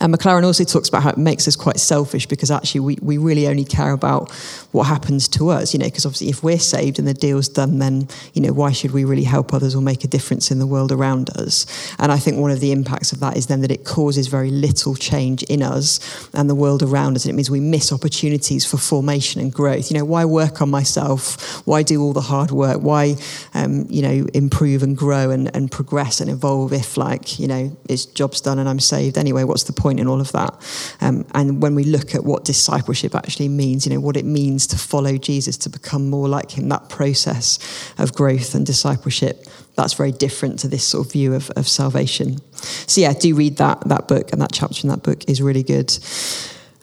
And 0.00 0.14
McLaren 0.14 0.44
also 0.44 0.64
talks 0.64 0.88
about 0.88 1.02
how 1.02 1.10
it 1.10 1.18
makes 1.18 1.46
us 1.46 1.56
quite 1.56 1.78
selfish 1.78 2.26
because 2.26 2.50
actually 2.50 2.80
we, 2.80 2.98
we 3.02 3.18
really 3.18 3.46
only 3.46 3.64
care 3.64 3.92
about 3.92 4.30
what 4.72 4.84
happens 4.84 5.28
to 5.28 5.50
us, 5.50 5.72
you 5.72 5.78
know, 5.78 5.86
because 5.86 6.04
obviously 6.04 6.28
if 6.28 6.42
we're 6.42 6.58
saved 6.58 6.98
and 6.98 7.06
the 7.06 7.14
deal's 7.14 7.48
done, 7.48 7.78
then, 7.78 8.08
you 8.34 8.42
know, 8.42 8.52
why 8.52 8.72
should 8.72 8.90
we 8.90 9.04
really 9.04 9.24
help 9.24 9.54
others 9.54 9.74
or 9.74 9.82
make 9.82 10.04
a 10.04 10.08
difference 10.08 10.50
in 10.50 10.58
the 10.58 10.66
world 10.66 10.90
around 10.90 11.30
us? 11.36 11.94
And 11.98 12.10
I 12.10 12.18
think 12.18 12.38
one 12.38 12.50
of 12.50 12.60
the 12.60 12.72
impacts 12.72 13.12
of 13.12 13.20
that 13.20 13.36
is 13.36 13.46
then 13.46 13.60
that 13.60 13.70
it 13.70 13.84
causes 13.84 14.26
very 14.26 14.50
little 14.50 14.94
change 14.94 15.42
in 15.44 15.62
us 15.62 16.28
and 16.34 16.50
the 16.50 16.54
world 16.54 16.82
around 16.82 17.16
us. 17.16 17.24
And 17.24 17.32
it 17.32 17.36
means 17.36 17.50
we 17.50 17.60
miss 17.60 17.92
opportunities 17.92 18.64
for 18.64 18.76
formation 18.76 19.40
and 19.40 19.52
growth. 19.52 19.90
You 19.90 19.98
know, 19.98 20.04
why 20.04 20.24
work 20.24 20.60
on 20.60 20.70
myself? 20.70 21.64
Why 21.66 21.82
do 21.82 22.02
all 22.02 22.12
the 22.12 22.20
hard 22.20 22.50
work? 22.50 22.80
Why, 22.80 23.16
um, 23.54 23.86
you 23.88 24.02
know, 24.02 24.26
improve 24.34 24.82
and 24.82 24.96
grow 24.96 25.30
and, 25.30 25.54
and 25.54 25.70
progress 25.70 26.20
and 26.20 26.30
evolve 26.30 26.72
if, 26.72 26.96
like, 26.96 27.38
you 27.38 27.46
know, 27.46 27.76
it's 27.88 28.06
job's 28.06 28.40
done 28.40 28.58
and 28.58 28.68
I'm 28.68 28.80
saved 28.80 29.16
anyway? 29.16 29.44
What's 29.44 29.64
the 29.64 29.72
point? 29.72 30.00
in 30.00 30.08
all 30.08 30.20
of 30.20 30.32
that. 30.32 30.54
Um, 31.00 31.24
and 31.34 31.62
when 31.62 31.74
we 31.74 31.84
look 31.84 32.14
at 32.14 32.24
what 32.24 32.44
discipleship 32.44 33.14
actually 33.14 33.48
means, 33.48 33.86
you 33.86 33.92
know, 33.92 34.00
what 34.00 34.16
it 34.16 34.24
means 34.24 34.59
to 34.68 34.78
follow 34.78 35.16
Jesus, 35.16 35.56
to 35.58 35.68
become 35.68 36.08
more 36.10 36.28
like 36.28 36.52
him, 36.52 36.68
that 36.68 36.88
process 36.88 37.58
of 37.98 38.14
growth 38.14 38.54
and 38.54 38.64
discipleship, 38.66 39.46
that's 39.76 39.94
very 39.94 40.12
different 40.12 40.58
to 40.60 40.68
this 40.68 40.86
sort 40.86 41.06
of 41.06 41.12
view 41.12 41.34
of, 41.34 41.50
of 41.50 41.66
salvation. 41.66 42.38
So 42.54 43.00
yeah, 43.00 43.12
do 43.12 43.34
read 43.34 43.56
that, 43.56 43.88
that 43.88 44.08
book, 44.08 44.32
and 44.32 44.40
that 44.42 44.52
chapter 44.52 44.82
in 44.82 44.90
that 44.90 45.02
book 45.02 45.28
is 45.28 45.40
really 45.40 45.62
good. 45.62 45.96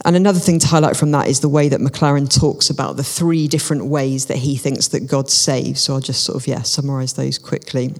And 0.05 0.15
another 0.15 0.39
thing 0.39 0.59
to 0.59 0.67
highlight 0.67 0.95
from 0.95 1.11
that 1.11 1.27
is 1.27 1.39
the 1.39 1.49
way 1.49 1.69
that 1.69 1.81
McLaren 1.81 2.33
talks 2.33 2.69
about 2.69 2.97
the 2.97 3.03
three 3.03 3.47
different 3.47 3.85
ways 3.85 4.27
that 4.27 4.37
he 4.37 4.55
thinks 4.55 4.89
that 4.89 5.07
God 5.07 5.29
saves. 5.29 5.81
So 5.81 5.93
I'll 5.93 5.99
just 5.99 6.23
sort 6.23 6.35
of, 6.35 6.47
yeah, 6.47 6.61
summarize 6.61 7.13
those 7.13 7.37
quickly. 7.37 7.93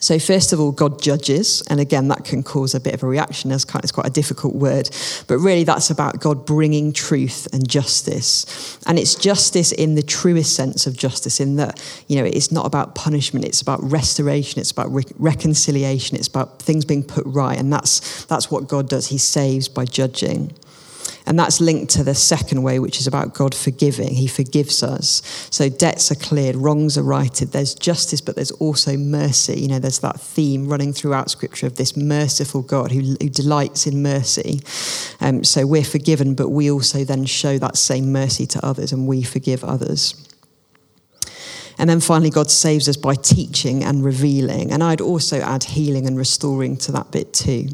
So, 0.00 0.18
first 0.18 0.54
of 0.54 0.60
all, 0.60 0.72
God 0.72 1.00
judges. 1.00 1.62
And 1.68 1.78
again, 1.78 2.08
that 2.08 2.24
can 2.24 2.42
cause 2.42 2.74
a 2.74 2.80
bit 2.80 2.94
of 2.94 3.02
a 3.02 3.06
reaction. 3.06 3.52
It's 3.52 3.66
quite, 3.66 3.84
it's 3.84 3.92
quite 3.92 4.06
a 4.06 4.10
difficult 4.10 4.54
word. 4.54 4.88
But 5.26 5.38
really, 5.38 5.62
that's 5.62 5.90
about 5.90 6.20
God 6.20 6.46
bringing 6.46 6.92
truth 6.92 7.46
and 7.52 7.68
justice. 7.68 8.78
And 8.86 8.98
it's 8.98 9.14
justice 9.14 9.72
in 9.72 9.94
the 9.94 10.02
truest 10.02 10.56
sense 10.56 10.86
of 10.86 10.96
justice, 10.96 11.38
in 11.38 11.56
that, 11.56 11.80
you 12.08 12.16
know, 12.16 12.24
it's 12.24 12.50
not 12.50 12.64
about 12.64 12.94
punishment, 12.94 13.44
it's 13.44 13.60
about 13.60 13.82
restoration, 13.82 14.58
it's 14.58 14.70
about 14.70 14.92
re- 14.92 15.04
reconciliation, 15.18 16.16
it's 16.16 16.28
about 16.28 16.60
things 16.60 16.86
being 16.86 17.04
put 17.04 17.26
right. 17.26 17.58
And 17.58 17.70
that's, 17.70 18.24
that's 18.24 18.50
what 18.50 18.68
God 18.68 18.88
does. 18.88 19.08
He 19.08 19.18
saves 19.18 19.68
by 19.68 19.84
judging. 19.84 20.52
And 21.26 21.38
that's 21.38 21.60
linked 21.60 21.92
to 21.92 22.04
the 22.04 22.14
second 22.14 22.62
way, 22.62 22.78
which 22.78 22.98
is 22.98 23.06
about 23.06 23.34
God 23.34 23.54
forgiving. 23.54 24.14
He 24.14 24.26
forgives 24.26 24.82
us. 24.82 25.22
So 25.50 25.68
debts 25.68 26.10
are 26.10 26.16
cleared, 26.16 26.56
wrongs 26.56 26.96
are 26.98 27.02
righted. 27.02 27.52
There's 27.52 27.74
justice, 27.74 28.20
but 28.20 28.34
there's 28.34 28.50
also 28.52 28.96
mercy. 28.96 29.60
You 29.60 29.68
know, 29.68 29.78
there's 29.78 30.00
that 30.00 30.20
theme 30.20 30.68
running 30.68 30.92
throughout 30.92 31.30
Scripture 31.30 31.66
of 31.66 31.76
this 31.76 31.96
merciful 31.96 32.62
God 32.62 32.92
who, 32.92 33.00
who 33.20 33.28
delights 33.28 33.86
in 33.86 34.02
mercy. 34.02 34.60
Um, 35.20 35.44
so 35.44 35.66
we're 35.66 35.84
forgiven, 35.84 36.34
but 36.34 36.48
we 36.50 36.70
also 36.70 37.04
then 37.04 37.24
show 37.26 37.58
that 37.58 37.76
same 37.76 38.12
mercy 38.12 38.46
to 38.46 38.64
others 38.64 38.92
and 38.92 39.06
we 39.06 39.22
forgive 39.22 39.64
others. 39.64 40.26
And 41.80 41.88
then 41.88 42.00
finally, 42.00 42.28
God 42.28 42.50
saves 42.50 42.90
us 42.90 42.98
by 42.98 43.14
teaching 43.14 43.82
and 43.82 44.04
revealing. 44.04 44.70
And 44.70 44.82
I'd 44.82 45.00
also 45.00 45.40
add 45.40 45.64
healing 45.64 46.06
and 46.06 46.18
restoring 46.18 46.76
to 46.76 46.92
that 46.92 47.10
bit 47.10 47.32
too. 47.32 47.68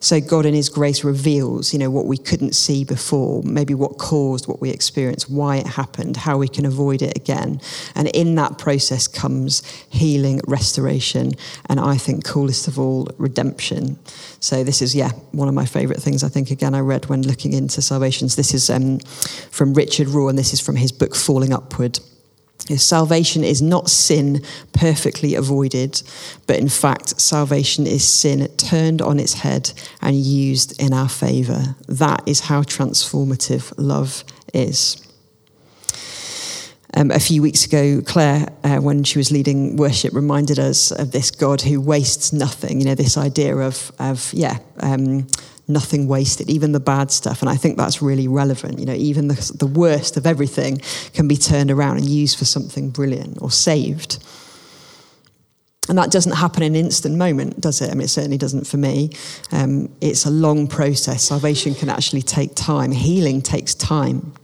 So 0.00 0.20
God 0.20 0.46
in 0.46 0.54
his 0.54 0.68
grace 0.68 1.04
reveals, 1.04 1.72
you 1.72 1.78
know, 1.78 1.90
what 1.90 2.06
we 2.06 2.16
couldn't 2.16 2.54
see 2.54 2.84
before, 2.84 3.42
maybe 3.42 3.74
what 3.74 3.98
caused 3.98 4.46
what 4.46 4.60
we 4.60 4.70
experienced, 4.70 5.30
why 5.30 5.56
it 5.56 5.66
happened, 5.66 6.16
how 6.16 6.38
we 6.38 6.48
can 6.48 6.64
avoid 6.64 7.02
it 7.02 7.16
again. 7.16 7.60
And 7.94 8.08
in 8.08 8.34
that 8.36 8.58
process 8.58 9.08
comes 9.08 9.64
healing, 9.90 10.40
restoration, 10.46 11.32
and 11.68 11.80
I 11.80 11.96
think 11.96 12.24
coolest 12.24 12.68
of 12.68 12.78
all, 12.78 13.08
redemption. 13.18 13.98
So 14.40 14.62
this 14.62 14.82
is, 14.82 14.94
yeah, 14.94 15.10
one 15.32 15.48
of 15.48 15.54
my 15.54 15.66
favorite 15.66 16.00
things 16.00 16.22
I 16.22 16.28
think, 16.28 16.50
again, 16.50 16.74
I 16.74 16.80
read 16.80 17.06
when 17.06 17.22
looking 17.22 17.52
into 17.52 17.82
salvations. 17.82 18.36
This 18.36 18.54
is 18.54 18.70
um, 18.70 19.00
from 19.50 19.74
Richard 19.74 20.08
Rohr, 20.08 20.30
and 20.30 20.38
this 20.38 20.52
is 20.52 20.60
from 20.60 20.76
his 20.76 20.92
book, 20.92 21.14
Falling 21.16 21.52
Upward. 21.52 21.98
Salvation 22.76 23.44
is 23.44 23.62
not 23.62 23.88
sin 23.88 24.42
perfectly 24.72 25.34
avoided, 25.34 26.02
but 26.46 26.58
in 26.58 26.68
fact, 26.68 27.20
salvation 27.20 27.86
is 27.86 28.06
sin 28.06 28.48
turned 28.56 29.00
on 29.00 29.18
its 29.18 29.34
head 29.34 29.72
and 30.02 30.16
used 30.16 30.80
in 30.80 30.92
our 30.92 31.08
favour. 31.08 31.76
That 31.88 32.22
is 32.26 32.40
how 32.40 32.62
transformative 32.62 33.72
love 33.76 34.24
is. 34.52 35.02
Um, 36.94 37.10
a 37.10 37.20
few 37.20 37.42
weeks 37.42 37.66
ago, 37.66 38.00
Claire, 38.04 38.48
uh, 38.64 38.78
when 38.78 39.04
she 39.04 39.18
was 39.18 39.30
leading 39.30 39.76
worship, 39.76 40.14
reminded 40.14 40.58
us 40.58 40.90
of 40.90 41.12
this 41.12 41.30
God 41.30 41.60
who 41.60 41.80
wastes 41.80 42.32
nothing. 42.32 42.80
You 42.80 42.86
know, 42.86 42.94
this 42.94 43.18
idea 43.18 43.56
of, 43.56 43.92
of 43.98 44.32
yeah, 44.32 44.58
um, 44.80 45.26
nothing 45.68 46.08
wasted, 46.08 46.48
even 46.48 46.72
the 46.72 46.80
bad 46.80 47.10
stuff. 47.10 47.42
And 47.42 47.50
I 47.50 47.56
think 47.56 47.76
that's 47.76 48.00
really 48.00 48.26
relevant. 48.26 48.78
You 48.78 48.86
know, 48.86 48.94
even 48.94 49.28
the, 49.28 49.52
the 49.58 49.66
worst 49.66 50.16
of 50.16 50.26
everything 50.26 50.80
can 51.12 51.28
be 51.28 51.36
turned 51.36 51.70
around 51.70 51.98
and 51.98 52.06
used 52.06 52.38
for 52.38 52.46
something 52.46 52.90
brilliant 52.90 53.40
or 53.42 53.50
saved. 53.50 54.18
And 55.88 55.96
that 55.96 56.10
doesn't 56.10 56.32
happen 56.32 56.62
in 56.62 56.74
an 56.74 56.84
instant 56.84 57.16
moment, 57.16 57.60
does 57.60 57.80
it? 57.80 57.90
I 57.90 57.94
mean, 57.94 58.02
it 58.02 58.08
certainly 58.08 58.36
doesn't 58.36 58.66
for 58.66 58.76
me. 58.76 59.10
Um, 59.52 59.88
it's 60.00 60.26
a 60.26 60.30
long 60.30 60.66
process. 60.66 61.24
Salvation 61.24 61.74
can 61.74 61.88
actually 61.88 62.22
take 62.22 62.54
time, 62.54 62.92
healing 62.92 63.40
takes 63.40 63.74
time. 63.74 64.34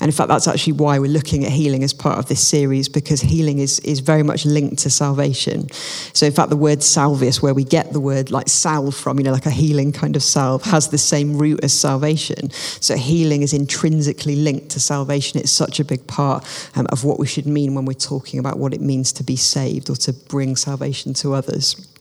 And 0.00 0.08
in 0.08 0.12
fact, 0.12 0.28
that's 0.28 0.48
actually 0.48 0.74
why 0.74 0.98
we're 0.98 1.10
looking 1.10 1.44
at 1.44 1.52
healing 1.52 1.84
as 1.84 1.92
part 1.92 2.18
of 2.18 2.26
this 2.26 2.46
series, 2.46 2.88
because 2.88 3.20
healing 3.20 3.58
is, 3.58 3.78
is 3.80 4.00
very 4.00 4.22
much 4.22 4.44
linked 4.44 4.78
to 4.78 4.90
salvation. 4.90 5.70
So, 5.70 6.26
in 6.26 6.32
fact, 6.32 6.50
the 6.50 6.56
word 6.56 6.82
salvius, 6.82 7.42
where 7.42 7.54
we 7.54 7.64
get 7.64 7.92
the 7.92 8.00
word 8.00 8.30
like 8.30 8.48
salve 8.48 8.94
from, 8.94 9.18
you 9.18 9.24
know, 9.24 9.32
like 9.32 9.46
a 9.46 9.50
healing 9.50 9.92
kind 9.92 10.16
of 10.16 10.22
salve, 10.22 10.62
has 10.64 10.88
the 10.88 10.98
same 10.98 11.38
root 11.38 11.60
as 11.62 11.72
salvation. 11.72 12.50
So, 12.50 12.96
healing 12.96 13.42
is 13.42 13.52
intrinsically 13.52 14.36
linked 14.36 14.70
to 14.70 14.80
salvation. 14.80 15.40
It's 15.40 15.52
such 15.52 15.80
a 15.80 15.84
big 15.84 16.06
part 16.06 16.44
um, 16.76 16.86
of 16.90 17.04
what 17.04 17.18
we 17.18 17.26
should 17.26 17.46
mean 17.46 17.74
when 17.74 17.84
we're 17.84 17.94
talking 17.94 18.40
about 18.40 18.58
what 18.58 18.74
it 18.74 18.80
means 18.80 19.12
to 19.14 19.24
be 19.24 19.36
saved 19.36 19.90
or 19.90 19.96
to 19.96 20.12
bring 20.12 20.56
salvation 20.56 21.14
to 21.14 21.34
others. 21.34 21.93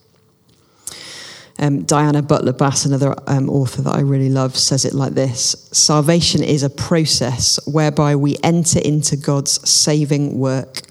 Um, 1.63 1.83
Diana 1.83 2.21
Butler 2.21 2.51
Bass, 2.51 2.83
another 2.83 3.15
um, 3.25 3.49
author 3.49 3.83
that 3.83 3.95
I 3.95 4.01
really 4.01 4.27
love, 4.27 4.57
says 4.57 4.83
it 4.83 4.93
like 4.93 5.13
this 5.13 5.69
Salvation 5.71 6.43
is 6.43 6.61
a 6.61 6.69
process 6.69 7.57
whereby 7.65 8.17
we 8.17 8.35
enter 8.43 8.79
into 8.79 9.15
God's 9.15 9.65
saving 9.67 10.37
work, 10.37 10.81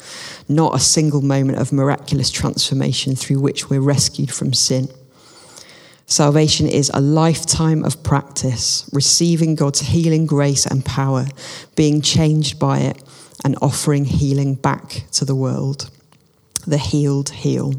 not 0.49 0.75
a 0.75 0.79
single 0.79 1.21
moment 1.21 1.59
of 1.59 1.75
miraculous 1.75 2.31
transformation 2.31 3.15
through 3.15 3.41
which 3.41 3.69
we're 3.69 3.83
rescued 3.83 4.31
from 4.31 4.55
sin. 4.55 4.89
Salvation 6.07 6.67
is 6.69 6.91
a 6.95 7.03
lifetime 7.03 7.85
of 7.85 8.03
practice, 8.03 8.89
receiving 8.95 9.55
God's 9.55 9.81
healing 9.81 10.25
grace 10.25 10.65
and 10.65 10.83
power, 10.83 11.27
being 11.77 12.01
changed 12.01 12.59
by 12.59 12.79
it, 12.79 13.03
and 13.45 13.59
offering 13.61 14.07
healing 14.07 14.55
back 14.55 15.05
to 15.13 15.27
the 15.27 15.37
world. 15.37 15.91
The 16.67 16.79
healed 16.79 17.29
heal. 17.29 17.75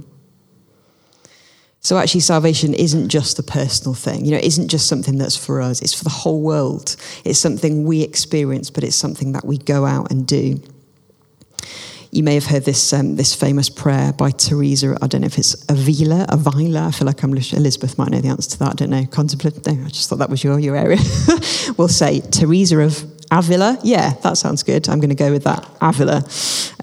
So 1.83 1.97
actually, 1.97 2.21
salvation 2.21 2.73
isn't 2.73 3.09
just 3.09 3.39
a 3.39 3.43
personal 3.43 3.93
thing. 3.93 4.23
You 4.23 4.31
know, 4.31 4.37
it 4.37 4.45
isn't 4.45 4.69
just 4.69 4.87
something 4.87 5.17
that's 5.17 5.35
for 5.35 5.61
us. 5.61 5.81
It's 5.81 5.93
for 5.93 6.05
the 6.05 6.09
whole 6.09 6.41
world. 6.41 6.95
It's 7.25 7.37
something 7.37 7.83
we 7.83 8.03
experience, 8.03 8.69
but 8.69 8.85
it's 8.85 8.95
something 8.95 9.33
that 9.33 9.43
we 9.45 9.57
go 9.57 9.85
out 9.85 10.09
and 10.09 10.25
do. 10.25 10.61
You 12.09 12.23
may 12.23 12.35
have 12.35 12.45
heard 12.45 12.63
this 12.63 12.93
um, 12.93 13.17
this 13.17 13.35
famous 13.35 13.69
prayer 13.69 14.13
by 14.13 14.31
Teresa. 14.31 14.97
I 15.01 15.07
don't 15.07 15.21
know 15.21 15.25
if 15.27 15.37
it's 15.37 15.65
Avila, 15.69 16.25
Avila. 16.29 16.87
I 16.87 16.91
feel 16.91 17.07
like 17.07 17.21
I'm 17.21 17.35
Elizabeth 17.35 17.97
might 17.97 18.11
know 18.11 18.21
the 18.21 18.29
answer 18.29 18.51
to 18.51 18.59
that. 18.59 18.69
I 18.69 18.73
don't 18.73 18.89
know. 18.91 19.05
Contemplate. 19.07 19.65
No, 19.65 19.85
I 19.85 19.89
just 19.89 20.09
thought 20.09 20.19
that 20.19 20.29
was 20.29 20.41
your 20.41 20.59
your 20.59 20.77
area. 20.77 20.99
we'll 21.77 21.89
say 21.89 22.21
Teresa 22.21 22.79
of 22.79 23.12
Avila. 23.33 23.79
Yeah, 23.81 24.13
that 24.21 24.37
sounds 24.37 24.61
good. 24.61 24.87
I'm 24.87 24.99
going 24.99 25.09
to 25.09 25.15
go 25.15 25.31
with 25.31 25.43
that. 25.45 25.67
Avila. 25.81 26.23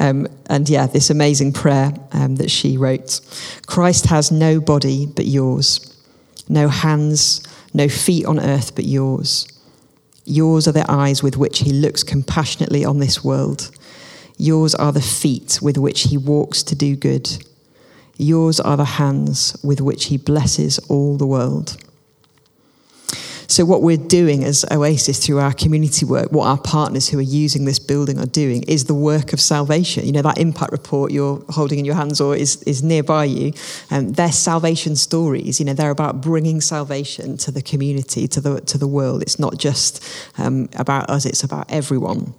Um, 0.01 0.27
and 0.47 0.69
yeah, 0.69 0.89
this 0.89 1.09
amazing 1.09 1.53
prayer 1.53 1.93
um, 2.11 2.37
that 2.37 2.51
she 2.51 2.77
wrote 2.77 3.21
Christ 3.69 4.07
has 4.07 4.33
no 4.33 4.61
body 4.61 5.07
but 5.07 5.27
yours, 5.27 5.97
no 6.49 6.69
hands, 6.69 7.47
no 7.73 7.89
feet 7.89 8.27
on 8.27 8.41
earth 8.41 8.75
but 8.75 8.85
yours. 8.85 9.47
Yours 10.25 10.67
are 10.67 10.73
the 10.73 10.91
eyes 10.91 11.23
with 11.23 11.37
which 11.37 11.61
he 11.61 11.73
looks 11.73 12.03
compassionately 12.03 12.85
on 12.85 12.99
this 12.99 13.23
world. 13.23 13.71
Yours 14.37 14.75
are 14.75 14.93
the 14.93 15.01
feet 15.01 15.61
with 15.63 15.79
which 15.79 16.03
he 16.05 16.17
walks 16.17 16.65
to 16.65 16.75
do 16.75 16.97
good. 16.97 17.29
Yours 18.17 18.59
are 18.59 18.77
the 18.77 18.85
hands 18.85 19.57
with 19.63 19.81
which 19.81 20.07
he 20.07 20.17
blesses 20.17 20.81
all 20.89 21.17
the 21.17 21.27
world. 21.27 21.77
So, 23.51 23.65
what 23.65 23.83
we're 23.83 23.97
doing 23.97 24.45
as 24.45 24.65
Oasis 24.71 25.27
through 25.27 25.41
our 25.41 25.53
community 25.53 26.07
work, 26.07 26.31
what 26.31 26.47
our 26.47 26.57
partners 26.57 27.09
who 27.09 27.19
are 27.19 27.21
using 27.21 27.65
this 27.65 27.81
building 27.81 28.17
are 28.21 28.27
doing, 28.27 28.63
is 28.69 28.85
the 28.85 28.95
work 28.95 29.33
of 29.33 29.41
salvation. 29.41 30.07
You 30.07 30.13
know, 30.13 30.23
that 30.23 30.39
impact 30.39 30.71
report 30.71 31.11
you're 31.11 31.43
holding 31.49 31.81
in 31.81 31.85
your 31.85 31.97
hands 31.97 32.21
or 32.21 32.37
is, 32.37 32.63
is 32.63 32.85
nearby 32.85 33.25
you, 33.25 33.53
um, 33.91 34.13
they're 34.13 34.31
salvation 34.31 34.95
stories. 34.95 35.59
You 35.59 35.67
know, 35.67 35.75
they're 35.75 35.91
about 35.91 36.21
bringing 36.21 36.61
salvation 36.61 37.37
to 37.39 37.51
the 37.51 37.61
community, 37.61 38.29
to 38.29 38.41
the, 38.41 38.61
to 38.61 38.79
the 38.79 38.87
world. 38.87 39.21
It's 39.21 39.41
not 39.41 39.59
just 39.59 40.01
um, 40.39 40.69
about 40.77 41.11
us, 41.11 41.27
it's 41.27 41.43
about 41.43 41.69
everyone. 41.73 42.35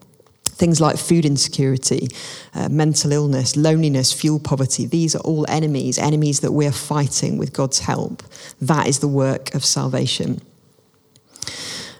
Things 0.45 0.79
like 0.79 0.95
food 0.95 1.25
insecurity, 1.25 2.07
uh, 2.55 2.69
mental 2.69 3.11
illness, 3.11 3.57
loneliness, 3.57 4.13
fuel 4.13 4.39
poverty, 4.39 4.85
these 4.85 5.13
are 5.13 5.21
all 5.23 5.45
enemies, 5.49 5.99
enemies 5.99 6.39
that 6.39 6.53
we're 6.53 6.71
fighting 6.71 7.37
with 7.37 7.51
God's 7.51 7.79
help. 7.79 8.23
That 8.61 8.87
is 8.87 8.99
the 8.99 9.09
work 9.09 9.53
of 9.53 9.65
salvation. 9.65 10.39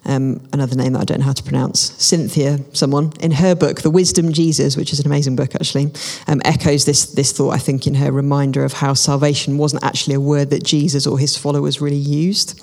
Um, 0.04 0.48
another 0.52 0.76
name 0.76 0.94
that 0.94 1.02
I 1.02 1.06
don't 1.06 1.20
know 1.20 1.26
how 1.26 1.34
to 1.34 1.44
pronounce, 1.44 1.80
Cynthia, 2.04 2.60
someone, 2.74 3.14
in 3.20 3.32
her 3.32 3.54
book, 3.54 3.82
The 3.82 3.92
Wisdom 3.92 4.34
Jesus, 4.34 4.76
which 4.76 4.94
is 4.94 5.00
an 5.00 5.06
amazing 5.06 5.36
book 5.36 5.54
actually, 5.54 5.92
um, 6.28 6.42
echoes 6.44 6.86
this, 6.86 7.06
this 7.06 7.32
thought, 7.32 7.52
I 7.52 7.60
think, 7.60 7.86
in 7.86 7.96
her 7.96 8.12
reminder 8.12 8.66
of 8.66 8.74
how 8.74 8.96
salvation 8.96 9.60
wasn't 9.60 9.84
actually 9.84 10.16
a 10.16 10.20
word 10.20 10.50
that 10.50 10.64
Jesus 10.64 11.06
or 11.06 11.20
his 11.20 11.38
followers 11.38 11.82
really 11.82 11.96
used. 11.96 12.60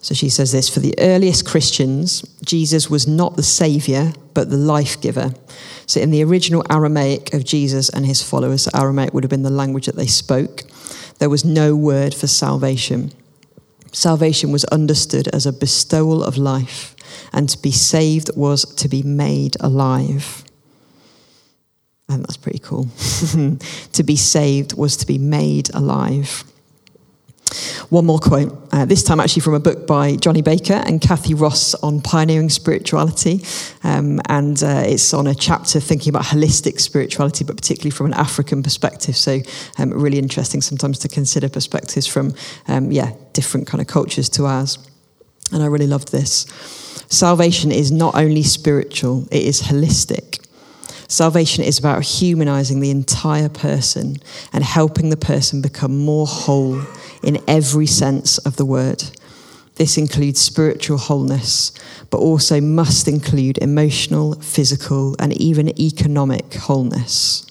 So 0.00 0.14
she 0.14 0.28
says 0.28 0.52
this 0.52 0.68
For 0.68 0.80
the 0.80 0.94
earliest 0.98 1.44
Christians, 1.44 2.22
Jesus 2.44 2.88
was 2.88 3.08
not 3.08 3.36
the 3.36 3.42
Saviour, 3.42 4.12
but 4.34 4.50
the 4.50 4.56
life 4.56 5.00
giver. 5.00 5.34
So 5.86 6.00
in 6.00 6.10
the 6.10 6.22
original 6.22 6.64
Aramaic 6.70 7.34
of 7.34 7.44
Jesus 7.44 7.88
and 7.88 8.06
his 8.06 8.22
followers, 8.22 8.68
Aramaic 8.72 9.12
would 9.12 9.24
have 9.24 9.30
been 9.30 9.42
the 9.42 9.50
language 9.50 9.86
that 9.86 9.96
they 9.96 10.06
spoke, 10.06 10.62
there 11.18 11.28
was 11.28 11.44
no 11.44 11.74
word 11.74 12.14
for 12.14 12.28
salvation. 12.28 13.12
Salvation 13.92 14.52
was 14.52 14.64
understood 14.66 15.28
as 15.28 15.46
a 15.46 15.52
bestowal 15.52 16.22
of 16.22 16.36
life, 16.36 16.94
and 17.32 17.48
to 17.48 17.58
be 17.58 17.70
saved 17.70 18.30
was 18.36 18.64
to 18.76 18.88
be 18.88 19.02
made 19.02 19.56
alive. 19.60 20.44
And 22.08 22.22
that's 22.22 22.36
pretty 22.36 22.58
cool. 22.58 22.84
to 23.92 24.02
be 24.02 24.16
saved 24.16 24.74
was 24.74 24.96
to 24.98 25.06
be 25.06 25.18
made 25.18 25.72
alive. 25.74 26.44
One 27.90 28.04
more 28.04 28.18
quote, 28.18 28.68
uh, 28.72 28.84
this 28.84 29.02
time 29.02 29.20
actually 29.20 29.40
from 29.40 29.54
a 29.54 29.60
book 29.60 29.86
by 29.86 30.16
Jonny 30.16 30.42
Baker 30.42 30.74
and 30.74 31.00
Cathy 31.00 31.34
Ross 31.34 31.74
on 31.76 32.00
pioneering 32.00 32.50
spirituality. 32.50 33.42
Um, 33.82 34.20
and 34.28 34.62
uh, 34.62 34.82
it's 34.84 35.14
on 35.14 35.26
a 35.26 35.34
chapter 35.34 35.80
thinking 35.80 36.10
about 36.10 36.24
holistic 36.24 36.80
spirituality, 36.80 37.44
but 37.44 37.56
particularly 37.56 37.90
from 37.90 38.06
an 38.06 38.14
African 38.14 38.62
perspective. 38.62 39.16
So, 39.16 39.40
um, 39.78 39.90
really 39.90 40.18
interesting 40.18 40.60
sometimes 40.60 40.98
to 41.00 41.08
consider 41.08 41.48
perspectives 41.48 42.06
from, 42.06 42.34
um, 42.66 42.92
yeah, 42.92 43.12
different 43.32 43.66
kind 43.66 43.80
of 43.80 43.86
cultures 43.86 44.28
to 44.30 44.46
ours. 44.46 44.78
And 45.52 45.62
I 45.62 45.66
really 45.66 45.86
loved 45.86 46.12
this. 46.12 46.46
Salvation 47.08 47.72
is 47.72 47.90
not 47.90 48.14
only 48.14 48.42
spiritual, 48.42 49.26
it 49.30 49.42
is 49.42 49.62
holistic. 49.62 50.46
Salvation 51.10 51.64
is 51.64 51.78
about 51.78 52.04
humanizing 52.04 52.80
the 52.80 52.90
entire 52.90 53.48
person 53.48 54.16
and 54.52 54.62
helping 54.62 55.08
the 55.08 55.16
person 55.16 55.62
become 55.62 55.96
more 55.96 56.26
whole 56.26 56.82
in 57.22 57.38
every 57.48 57.86
sense 57.86 58.36
of 58.38 58.56
the 58.56 58.66
word. 58.66 59.02
This 59.76 59.96
includes 59.96 60.38
spiritual 60.38 60.98
wholeness, 60.98 61.72
but 62.10 62.18
also 62.18 62.60
must 62.60 63.08
include 63.08 63.56
emotional, 63.58 64.34
physical, 64.34 65.16
and 65.18 65.32
even 65.40 65.80
economic 65.80 66.52
wholeness. 66.54 67.46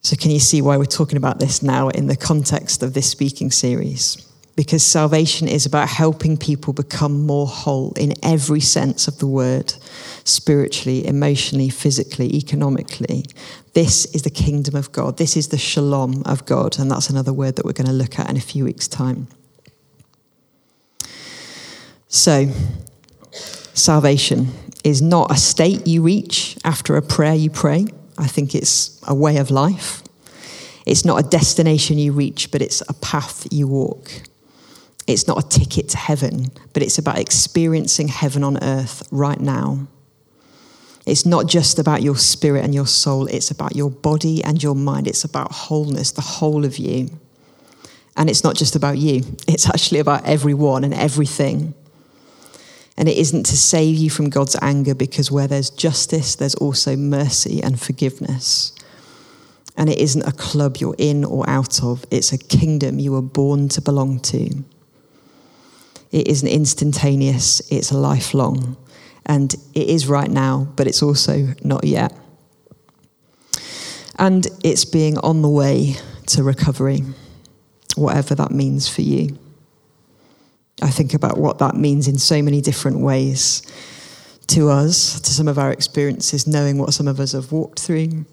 So, 0.00 0.16
can 0.16 0.30
you 0.30 0.38
see 0.38 0.62
why 0.62 0.76
we're 0.76 0.84
talking 0.84 1.18
about 1.18 1.40
this 1.40 1.62
now 1.62 1.88
in 1.88 2.06
the 2.06 2.16
context 2.16 2.82
of 2.82 2.94
this 2.94 3.10
speaking 3.10 3.50
series? 3.50 4.25
Because 4.56 4.82
salvation 4.82 5.48
is 5.48 5.66
about 5.66 5.88
helping 5.88 6.38
people 6.38 6.72
become 6.72 7.26
more 7.26 7.46
whole 7.46 7.92
in 7.92 8.14
every 8.22 8.60
sense 8.60 9.06
of 9.06 9.18
the 9.18 9.26
word 9.26 9.74
spiritually, 10.24 11.06
emotionally, 11.06 11.68
physically, 11.68 12.34
economically. 12.34 13.26
This 13.74 14.06
is 14.14 14.22
the 14.22 14.30
kingdom 14.30 14.74
of 14.74 14.90
God. 14.92 15.18
This 15.18 15.36
is 15.36 15.48
the 15.48 15.58
shalom 15.58 16.22
of 16.24 16.46
God. 16.46 16.78
And 16.78 16.90
that's 16.90 17.10
another 17.10 17.34
word 17.34 17.56
that 17.56 17.66
we're 17.66 17.72
going 17.72 17.86
to 17.86 17.92
look 17.92 18.18
at 18.18 18.30
in 18.30 18.38
a 18.38 18.40
few 18.40 18.64
weeks' 18.64 18.88
time. 18.88 19.28
So, 22.08 22.50
salvation 23.74 24.48
is 24.84 25.02
not 25.02 25.30
a 25.30 25.36
state 25.36 25.86
you 25.86 26.00
reach 26.00 26.56
after 26.64 26.96
a 26.96 27.02
prayer 27.02 27.34
you 27.34 27.50
pray. 27.50 27.86
I 28.16 28.26
think 28.26 28.54
it's 28.54 29.00
a 29.06 29.14
way 29.14 29.36
of 29.36 29.50
life. 29.50 30.02
It's 30.86 31.04
not 31.04 31.22
a 31.22 31.28
destination 31.28 31.98
you 31.98 32.12
reach, 32.12 32.50
but 32.50 32.62
it's 32.62 32.80
a 32.88 32.94
path 32.94 33.46
you 33.50 33.66
walk. 33.66 34.10
It's 35.06 35.28
not 35.28 35.44
a 35.44 35.48
ticket 35.48 35.88
to 35.90 35.96
heaven, 35.96 36.50
but 36.72 36.82
it's 36.82 36.98
about 36.98 37.18
experiencing 37.18 38.08
heaven 38.08 38.42
on 38.42 38.62
earth 38.62 39.06
right 39.12 39.40
now. 39.40 39.86
It's 41.06 41.24
not 41.24 41.46
just 41.46 41.78
about 41.78 42.02
your 42.02 42.16
spirit 42.16 42.64
and 42.64 42.74
your 42.74 42.86
soul, 42.86 43.28
it's 43.28 43.52
about 43.52 43.76
your 43.76 43.90
body 43.90 44.42
and 44.42 44.60
your 44.60 44.74
mind. 44.74 45.06
It's 45.06 45.22
about 45.22 45.52
wholeness, 45.52 46.10
the 46.10 46.20
whole 46.20 46.64
of 46.64 46.78
you. 46.78 47.08
And 48.16 48.28
it's 48.28 48.42
not 48.42 48.56
just 48.56 48.74
about 48.74 48.98
you, 48.98 49.22
it's 49.48 49.68
actually 49.68 50.00
about 50.00 50.26
everyone 50.26 50.82
and 50.82 50.92
everything. 50.92 51.74
And 52.98 53.08
it 53.08 53.18
isn't 53.18 53.44
to 53.46 53.56
save 53.56 53.96
you 53.96 54.10
from 54.10 54.30
God's 54.30 54.56
anger 54.62 54.94
because 54.94 55.30
where 55.30 55.46
there's 55.46 55.70
justice, 55.70 56.34
there's 56.34 56.54
also 56.56 56.96
mercy 56.96 57.62
and 57.62 57.80
forgiveness. 57.80 58.72
And 59.76 59.90
it 59.90 59.98
isn't 59.98 60.26
a 60.26 60.32
club 60.32 60.78
you're 60.78 60.96
in 60.98 61.22
or 61.22 61.48
out 61.48 61.84
of, 61.84 62.06
it's 62.10 62.32
a 62.32 62.38
kingdom 62.38 62.98
you 62.98 63.12
were 63.12 63.22
born 63.22 63.68
to 63.68 63.82
belong 63.82 64.18
to. 64.20 64.64
It 66.12 66.28
isn't 66.28 66.48
instantaneous, 66.48 67.60
it's 67.70 67.92
lifelong. 67.92 68.76
And 69.26 69.52
it 69.74 69.88
is 69.88 70.06
right 70.06 70.30
now, 70.30 70.68
but 70.76 70.86
it's 70.86 71.02
also 71.02 71.48
not 71.62 71.84
yet. 71.84 72.12
And 74.18 74.46
it's 74.64 74.84
being 74.84 75.18
on 75.18 75.42
the 75.42 75.48
way 75.48 75.96
to 76.26 76.42
recovery, 76.42 77.00
whatever 77.96 78.34
that 78.36 78.50
means 78.50 78.88
for 78.88 79.02
you. 79.02 79.38
I 80.82 80.90
think 80.90 81.14
about 81.14 81.38
what 81.38 81.58
that 81.58 81.74
means 81.74 82.06
in 82.06 82.18
so 82.18 82.42
many 82.42 82.60
different 82.60 83.00
ways 83.00 83.62
to 84.48 84.70
us, 84.70 85.20
to 85.20 85.30
some 85.30 85.48
of 85.48 85.58
our 85.58 85.72
experiences, 85.72 86.46
knowing 86.46 86.78
what 86.78 86.94
some 86.94 87.08
of 87.08 87.18
us 87.18 87.32
have 87.32 87.50
walked 87.50 87.80
through, 87.80 88.24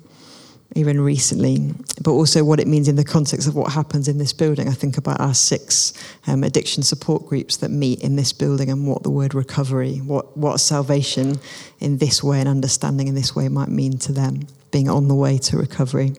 even 0.76 1.00
recently, 1.00 1.74
but 2.02 2.12
also 2.12 2.44
what 2.44 2.60
it 2.60 2.68
means 2.68 2.88
in 2.88 2.96
the 2.96 3.04
context 3.04 3.48
of 3.48 3.56
what 3.56 3.72
happens 3.72 4.08
in 4.08 4.18
this 4.18 4.34
building. 4.34 4.68
I 4.68 4.74
think 4.74 4.98
about 4.98 5.20
our 5.20 5.34
six 5.34 5.94
um, 6.26 6.44
addiction 6.44 6.84
support 6.84 7.28
groups 7.28 7.58
that 7.58 7.70
meet 7.70 8.02
in 8.02 8.16
this 8.16 8.34
building 8.34 8.70
and 8.70 8.88
what 8.88 9.04
the 9.04 9.12
word 9.12 9.34
recovery, 9.34 9.98
what, 9.98 10.36
what 10.36 10.60
salvation 10.60 11.40
in 11.80 11.98
this 12.00 12.24
way 12.24 12.40
and 12.40 12.50
understanding 12.50 13.08
in 13.08 13.16
this 13.16 13.36
way 13.36 13.50
might 13.50 13.70
mean 13.70 13.98
to 14.00 14.12
them, 14.12 14.48
being 14.72 14.90
on 14.90 15.08
the 15.08 15.16
way 15.16 15.38
to 15.38 15.58
recovery. 15.58 16.14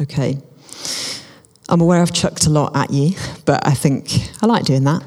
Okay. 0.00 0.38
I'm 1.70 1.82
aware 1.82 2.00
I've 2.00 2.14
chucked 2.14 2.46
a 2.46 2.50
lot 2.50 2.74
at 2.74 2.90
you, 2.90 3.14
but 3.44 3.66
I 3.66 3.72
think 3.74 4.10
I 4.42 4.46
like 4.46 4.64
doing 4.64 4.84
that. 4.84 5.02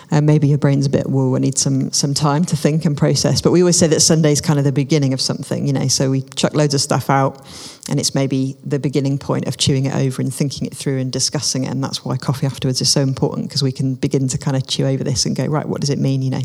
and 0.10 0.26
maybe 0.26 0.48
your 0.48 0.58
brain's 0.58 0.86
a 0.86 0.90
bit 0.90 1.08
woo 1.08 1.36
and 1.36 1.44
needs 1.44 1.60
some 1.60 1.92
some 1.92 2.12
time 2.12 2.44
to 2.46 2.56
think 2.56 2.84
and 2.84 2.96
process. 2.96 3.40
But 3.40 3.52
we 3.52 3.62
always 3.62 3.78
say 3.78 3.86
that 3.86 4.00
Sunday's 4.00 4.40
kind 4.40 4.58
of 4.58 4.64
the 4.64 4.72
beginning 4.72 5.12
of 5.12 5.20
something, 5.20 5.68
you 5.68 5.72
know. 5.72 5.86
So 5.86 6.10
we 6.10 6.22
chuck 6.22 6.54
loads 6.54 6.74
of 6.74 6.80
stuff 6.80 7.08
out, 7.08 7.46
and 7.88 8.00
it's 8.00 8.16
maybe 8.16 8.56
the 8.64 8.80
beginning 8.80 9.16
point 9.16 9.46
of 9.46 9.58
chewing 9.58 9.84
it 9.84 9.94
over 9.94 10.20
and 10.20 10.34
thinking 10.34 10.66
it 10.66 10.76
through 10.76 10.98
and 10.98 11.12
discussing 11.12 11.62
it. 11.62 11.70
And 11.70 11.84
that's 11.84 12.04
why 12.04 12.16
coffee 12.16 12.46
afterwards 12.46 12.80
is 12.80 12.90
so 12.90 13.00
important 13.00 13.48
because 13.48 13.62
we 13.62 13.70
can 13.70 13.94
begin 13.94 14.26
to 14.26 14.38
kind 14.38 14.56
of 14.56 14.66
chew 14.66 14.86
over 14.86 15.04
this 15.04 15.24
and 15.24 15.36
go, 15.36 15.46
right, 15.46 15.68
what 15.68 15.80
does 15.80 15.90
it 15.90 16.00
mean? 16.00 16.22
You 16.22 16.30
know, 16.30 16.42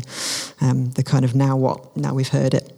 um, 0.60 0.90
the 0.90 1.02
kind 1.02 1.24
of 1.24 1.34
now 1.34 1.56
what 1.56 1.96
now 1.96 2.14
we've 2.14 2.28
heard 2.28 2.54
it. 2.54 2.75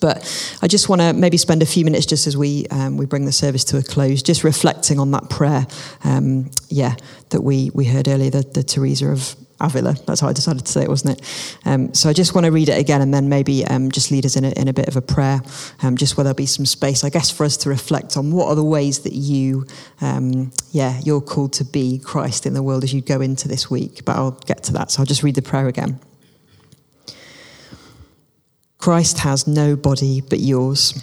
But 0.00 0.58
I 0.62 0.68
just 0.68 0.88
want 0.88 1.00
to 1.00 1.12
maybe 1.12 1.36
spend 1.36 1.62
a 1.62 1.66
few 1.66 1.84
minutes 1.84 2.06
just 2.06 2.26
as 2.26 2.36
we 2.36 2.66
um, 2.68 2.96
we 2.96 3.06
bring 3.06 3.24
the 3.24 3.32
service 3.32 3.64
to 3.64 3.78
a 3.78 3.82
close, 3.82 4.22
just 4.22 4.44
reflecting 4.44 4.98
on 4.98 5.10
that 5.10 5.28
prayer, 5.30 5.66
um, 6.04 6.50
yeah, 6.68 6.94
that 7.30 7.42
we 7.42 7.70
we 7.74 7.84
heard 7.84 8.08
earlier, 8.08 8.30
the, 8.30 8.42
the 8.42 8.62
Teresa 8.62 9.08
of 9.08 9.36
Avila. 9.60 9.94
That's 10.06 10.20
how 10.20 10.28
I 10.28 10.32
decided 10.32 10.66
to 10.66 10.72
say 10.72 10.82
it, 10.82 10.88
wasn't 10.88 11.18
it? 11.18 11.58
Um, 11.64 11.94
so 11.94 12.08
I 12.08 12.12
just 12.12 12.34
want 12.34 12.44
to 12.44 12.52
read 12.52 12.68
it 12.68 12.78
again 12.78 13.00
and 13.00 13.12
then 13.12 13.28
maybe 13.28 13.64
um, 13.64 13.90
just 13.90 14.10
lead 14.10 14.26
us 14.26 14.36
in 14.36 14.44
a, 14.44 14.50
in 14.50 14.68
a 14.68 14.72
bit 14.72 14.88
of 14.88 14.96
a 14.96 15.02
prayer, 15.02 15.40
um, 15.82 15.96
just 15.96 16.16
where 16.16 16.24
there'll 16.24 16.34
be 16.34 16.46
some 16.46 16.66
space, 16.66 17.04
I 17.04 17.10
guess, 17.10 17.30
for 17.30 17.44
us 17.44 17.56
to 17.58 17.68
reflect 17.68 18.16
on 18.16 18.32
what 18.32 18.48
are 18.48 18.54
the 18.54 18.64
ways 18.64 19.00
that 19.00 19.14
you, 19.14 19.66
um, 20.00 20.52
yeah, 20.72 21.00
you're 21.04 21.20
called 21.20 21.52
to 21.54 21.64
be 21.64 21.98
Christ 21.98 22.46
in 22.46 22.54
the 22.54 22.62
world 22.62 22.84
as 22.84 22.92
you 22.92 23.00
go 23.00 23.20
into 23.20 23.48
this 23.48 23.70
week. 23.70 24.04
But 24.04 24.16
I'll 24.16 24.32
get 24.32 24.62
to 24.64 24.72
that. 24.74 24.90
So 24.90 25.00
I'll 25.00 25.06
just 25.06 25.22
read 25.22 25.34
the 25.34 25.42
prayer 25.42 25.68
again. 25.68 26.00
Christ 28.86 29.18
has 29.18 29.48
no 29.48 29.74
body 29.74 30.20
but 30.20 30.38
yours, 30.38 31.02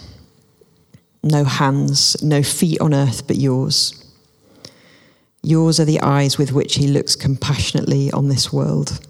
no 1.22 1.44
hands, 1.44 2.16
no 2.22 2.42
feet 2.42 2.80
on 2.80 2.94
earth 2.94 3.26
but 3.26 3.36
yours. 3.36 3.92
Yours 5.42 5.78
are 5.78 5.84
the 5.84 6.00
eyes 6.00 6.38
with 6.38 6.50
which 6.50 6.76
he 6.76 6.86
looks 6.86 7.14
compassionately 7.14 8.10
on 8.12 8.28
this 8.28 8.50
world. 8.50 9.06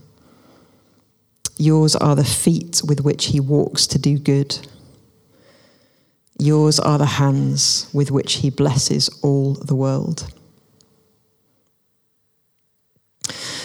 Yours 1.56 1.94
are 1.94 2.16
the 2.16 2.24
feet 2.24 2.82
with 2.84 3.02
which 3.02 3.26
he 3.26 3.38
walks 3.38 3.86
to 3.86 3.96
do 3.96 4.18
good. 4.18 4.66
Yours 6.40 6.80
are 6.80 6.98
the 6.98 7.06
hands 7.22 7.88
with 7.92 8.10
which 8.10 8.38
he 8.38 8.50
blesses 8.50 9.08
all 9.22 9.54
the 9.54 9.76
world. 9.76 10.34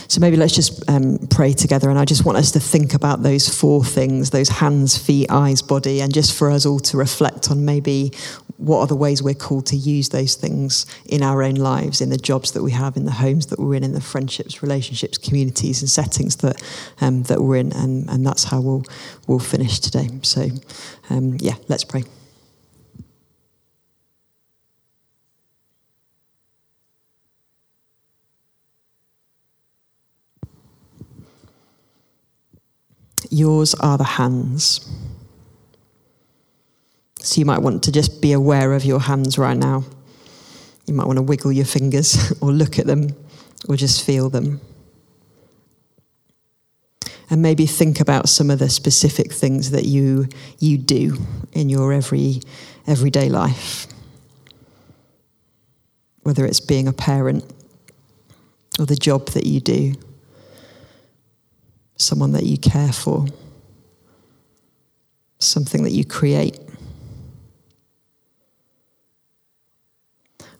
So 0.09 0.19
maybe 0.19 0.37
let's 0.37 0.55
just 0.55 0.89
um, 0.89 1.19
pray 1.29 1.53
together. 1.53 1.89
And 1.89 1.99
I 1.99 2.03
just 2.03 2.25
want 2.25 2.39
us 2.39 2.51
to 2.53 2.59
think 2.59 2.95
about 2.95 3.21
those 3.21 3.47
four 3.47 3.83
things 3.83 4.31
those 4.31 4.49
hands, 4.49 4.97
feet, 4.97 5.27
eyes, 5.29 5.61
body, 5.61 6.01
and 6.01 6.11
just 6.11 6.33
for 6.35 6.49
us 6.49 6.65
all 6.65 6.79
to 6.79 6.97
reflect 6.97 7.51
on 7.51 7.63
maybe 7.63 8.11
what 8.57 8.79
are 8.79 8.87
the 8.87 8.95
ways 8.95 9.21
we're 9.21 9.35
called 9.35 9.67
to 9.67 9.75
use 9.75 10.09
those 10.09 10.33
things 10.35 10.87
in 11.05 11.21
our 11.21 11.43
own 11.43 11.55
lives, 11.55 12.01
in 12.01 12.09
the 12.09 12.17
jobs 12.17 12.51
that 12.53 12.63
we 12.63 12.71
have, 12.71 12.97
in 12.97 13.05
the 13.05 13.11
homes 13.11 13.45
that 13.47 13.59
we're 13.59 13.75
in, 13.75 13.83
in 13.83 13.93
the 13.93 14.01
friendships, 14.01 14.63
relationships, 14.63 15.17
communities, 15.17 15.81
and 15.81 15.89
settings 15.89 16.37
that 16.37 16.61
um, 17.01 17.23
that 17.23 17.39
we're 17.39 17.57
in. 17.57 17.71
And, 17.73 18.09
and 18.09 18.25
that's 18.25 18.45
how 18.45 18.61
we'll, 18.61 18.83
we'll 19.27 19.39
finish 19.39 19.79
today. 19.79 20.09
So, 20.23 20.47
um, 21.11 21.37
yeah, 21.39 21.55
let's 21.67 21.83
pray. 21.83 22.03
Yours 33.29 33.75
are 33.75 33.97
the 33.97 34.03
hands. 34.03 34.89
So 37.21 37.39
you 37.39 37.45
might 37.45 37.61
want 37.61 37.83
to 37.83 37.91
just 37.91 38.21
be 38.21 38.31
aware 38.31 38.73
of 38.73 38.85
your 38.85 38.99
hands 38.99 39.37
right 39.37 39.57
now. 39.57 39.83
You 40.85 40.93
might 40.93 41.05
want 41.05 41.17
to 41.17 41.23
wiggle 41.23 41.51
your 41.51 41.65
fingers 41.65 42.33
or 42.41 42.51
look 42.51 42.79
at 42.79 42.87
them 42.87 43.15
or 43.67 43.75
just 43.75 44.03
feel 44.03 44.29
them. 44.29 44.61
And 47.29 47.43
maybe 47.43 47.67
think 47.67 47.99
about 47.99 48.27
some 48.27 48.49
of 48.49 48.57
the 48.57 48.69
specific 48.69 49.31
things 49.31 49.69
that 49.69 49.85
you, 49.85 50.27
you 50.57 50.79
do 50.79 51.17
in 51.53 51.69
your 51.69 51.93
every, 51.93 52.41
everyday 52.87 53.29
life. 53.29 53.85
Whether 56.23 56.45
it's 56.45 56.59
being 56.59 56.87
a 56.87 56.93
parent 56.93 57.45
or 58.79 58.87
the 58.87 58.95
job 58.95 59.27
that 59.29 59.45
you 59.45 59.59
do 59.59 59.93
someone 61.99 62.31
that 62.31 62.43
you 62.43 62.57
care 62.57 62.91
for, 62.91 63.27
something 65.37 65.83
that 65.83 65.91
you 65.91 66.03
create. 66.03 66.59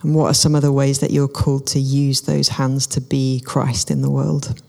And 0.02 0.16
what 0.16 0.28
are 0.28 0.34
some 0.34 0.56
of 0.56 0.62
the 0.62 0.72
ways 0.72 1.00
that 1.00 1.12
you're 1.12 1.28
called 1.28 1.68
to 1.68 1.80
use 1.80 2.22
those 2.22 2.50
hands 2.50 2.88
to 2.88 3.02
be 3.02 3.42
Christ 3.46 3.90
in 3.90 4.02
the 4.02 4.12
world? 4.12 4.62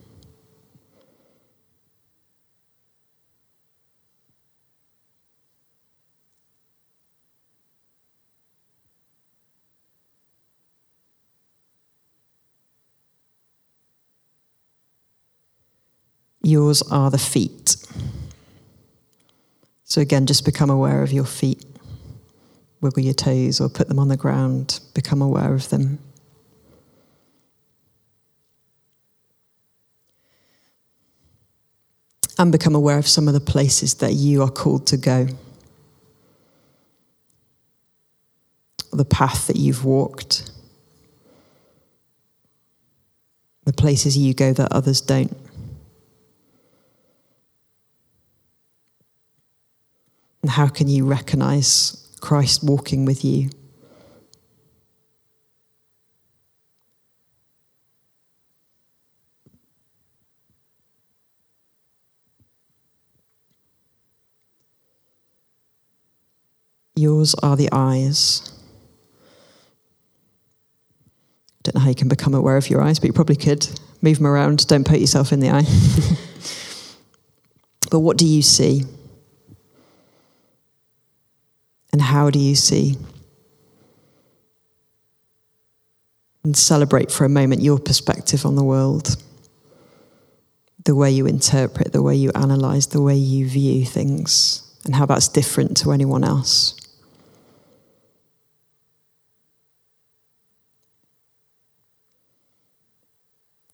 Yours 16.50 16.82
are 16.90 17.12
the 17.12 17.18
feet. 17.18 17.76
So 19.84 20.00
again, 20.00 20.26
just 20.26 20.44
become 20.44 20.68
aware 20.68 21.00
of 21.04 21.12
your 21.12 21.24
feet. 21.24 21.64
Wiggle 22.80 23.04
your 23.04 23.14
toes 23.14 23.60
or 23.60 23.68
put 23.68 23.86
them 23.86 24.00
on 24.00 24.08
the 24.08 24.16
ground. 24.16 24.80
Become 24.92 25.22
aware 25.22 25.54
of 25.54 25.68
them. 25.68 26.00
And 32.36 32.50
become 32.50 32.74
aware 32.74 32.98
of 32.98 33.06
some 33.06 33.28
of 33.28 33.34
the 33.34 33.40
places 33.40 33.94
that 33.94 34.14
you 34.14 34.42
are 34.42 34.50
called 34.50 34.88
to 34.88 34.96
go. 34.96 35.28
The 38.92 39.04
path 39.04 39.46
that 39.46 39.56
you've 39.56 39.84
walked. 39.84 40.50
The 43.66 43.72
places 43.72 44.18
you 44.18 44.34
go 44.34 44.52
that 44.52 44.72
others 44.72 45.00
don't. 45.00 45.36
And 50.42 50.50
how 50.50 50.68
can 50.68 50.88
you 50.88 51.04
recognize 51.04 52.08
Christ 52.20 52.64
walking 52.64 53.04
with 53.04 53.24
you? 53.24 53.50
Yours 66.96 67.34
are 67.42 67.56
the 67.56 67.68
eyes. 67.72 68.52
Don't 71.62 71.74
know 71.74 71.80
how 71.80 71.88
you 71.88 71.94
can 71.94 72.08
become 72.08 72.34
aware 72.34 72.58
of 72.58 72.68
your 72.68 72.82
eyes, 72.82 72.98
but 72.98 73.06
you 73.06 73.14
probably 73.14 73.36
could. 73.36 73.66
Move 74.02 74.18
them 74.18 74.26
around, 74.26 74.66
don't 74.66 74.84
poke 74.84 75.00
yourself 75.00 75.32
in 75.32 75.40
the 75.40 75.50
eye. 75.50 75.62
but 77.90 78.00
what 78.00 78.18
do 78.18 78.26
you 78.26 78.42
see? 78.42 78.84
And 81.92 82.02
how 82.02 82.30
do 82.30 82.38
you 82.38 82.54
see? 82.54 82.96
And 86.44 86.56
celebrate 86.56 87.10
for 87.10 87.24
a 87.24 87.28
moment 87.28 87.62
your 87.62 87.78
perspective 87.78 88.46
on 88.46 88.56
the 88.56 88.64
world, 88.64 89.16
the 90.84 90.94
way 90.94 91.10
you 91.10 91.26
interpret, 91.26 91.92
the 91.92 92.02
way 92.02 92.14
you 92.14 92.30
analyze, 92.34 92.86
the 92.88 93.02
way 93.02 93.16
you 93.16 93.46
view 93.46 93.84
things, 93.84 94.62
and 94.84 94.94
how 94.94 95.06
that's 95.06 95.28
different 95.28 95.76
to 95.78 95.92
anyone 95.92 96.24
else. 96.24 96.76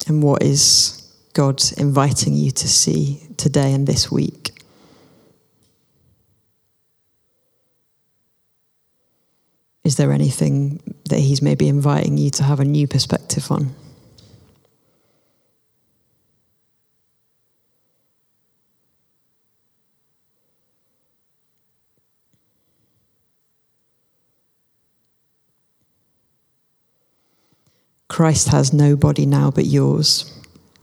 And 0.09 0.23
what 0.23 0.43
is 0.43 1.13
God 1.33 1.63
inviting 1.79 2.35
you 2.35 2.51
to 2.53 2.69
see 2.69 3.21
today 3.37 3.73
and 3.73 3.87
this 3.87 4.11
week? 4.11 4.56
Is 9.87 9.95
there 9.95 10.11
anything 10.11 10.81
that 11.11 11.21
He's 11.21 11.41
maybe 11.41 11.69
inviting 11.69 12.19
you 12.19 12.29
to 12.31 12.43
have 12.43 12.59
a 12.59 12.65
new 12.65 12.89
perspective 12.89 13.53
on? 13.53 13.73
Christ 28.09 28.49
has 28.49 28.73
no 28.73 28.97
body 28.97 29.25
now 29.25 29.53
but 29.53 29.67
yours, 29.67 30.37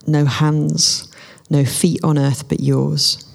no 0.08 0.24
hands, 0.24 1.14
no 1.50 1.66
feet 1.66 2.00
on 2.06 2.18
earth 2.18 2.48
but 2.48 2.62
yours. 2.62 3.30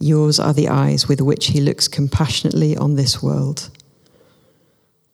Yours 0.00 0.40
are 0.40 0.52
the 0.52 0.68
eyes 0.68 1.06
with 1.06 1.20
which 1.20 1.46
he 1.46 1.60
looks 1.60 1.86
compassionately 1.86 2.76
on 2.76 2.96
this 2.96 3.22
world. 3.22 3.70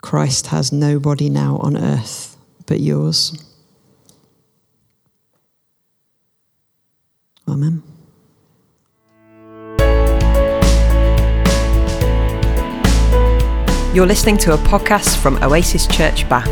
Christ 0.05 0.47
has 0.49 0.71
nobody 0.71 1.31
now 1.31 1.57
on 1.63 1.79
earth 1.79 2.37
but 2.67 2.79
yours. 2.79 3.43
Amen. 7.49 7.83
You're 13.95 14.05
listening 14.05 14.37
to 14.39 14.53
a 14.53 14.59
podcast 14.59 15.17
from 15.17 15.43
Oasis 15.43 15.87
Church 15.87 16.29
Bath. 16.29 16.45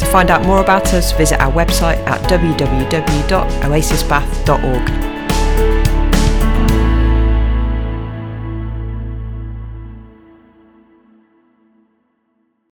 To 0.00 0.06
find 0.06 0.32
out 0.32 0.44
more 0.44 0.60
about 0.60 0.92
us, 0.92 1.12
visit 1.12 1.40
our 1.40 1.52
website 1.52 2.04
at 2.08 2.20
www.oasisbath.org. 2.28 5.17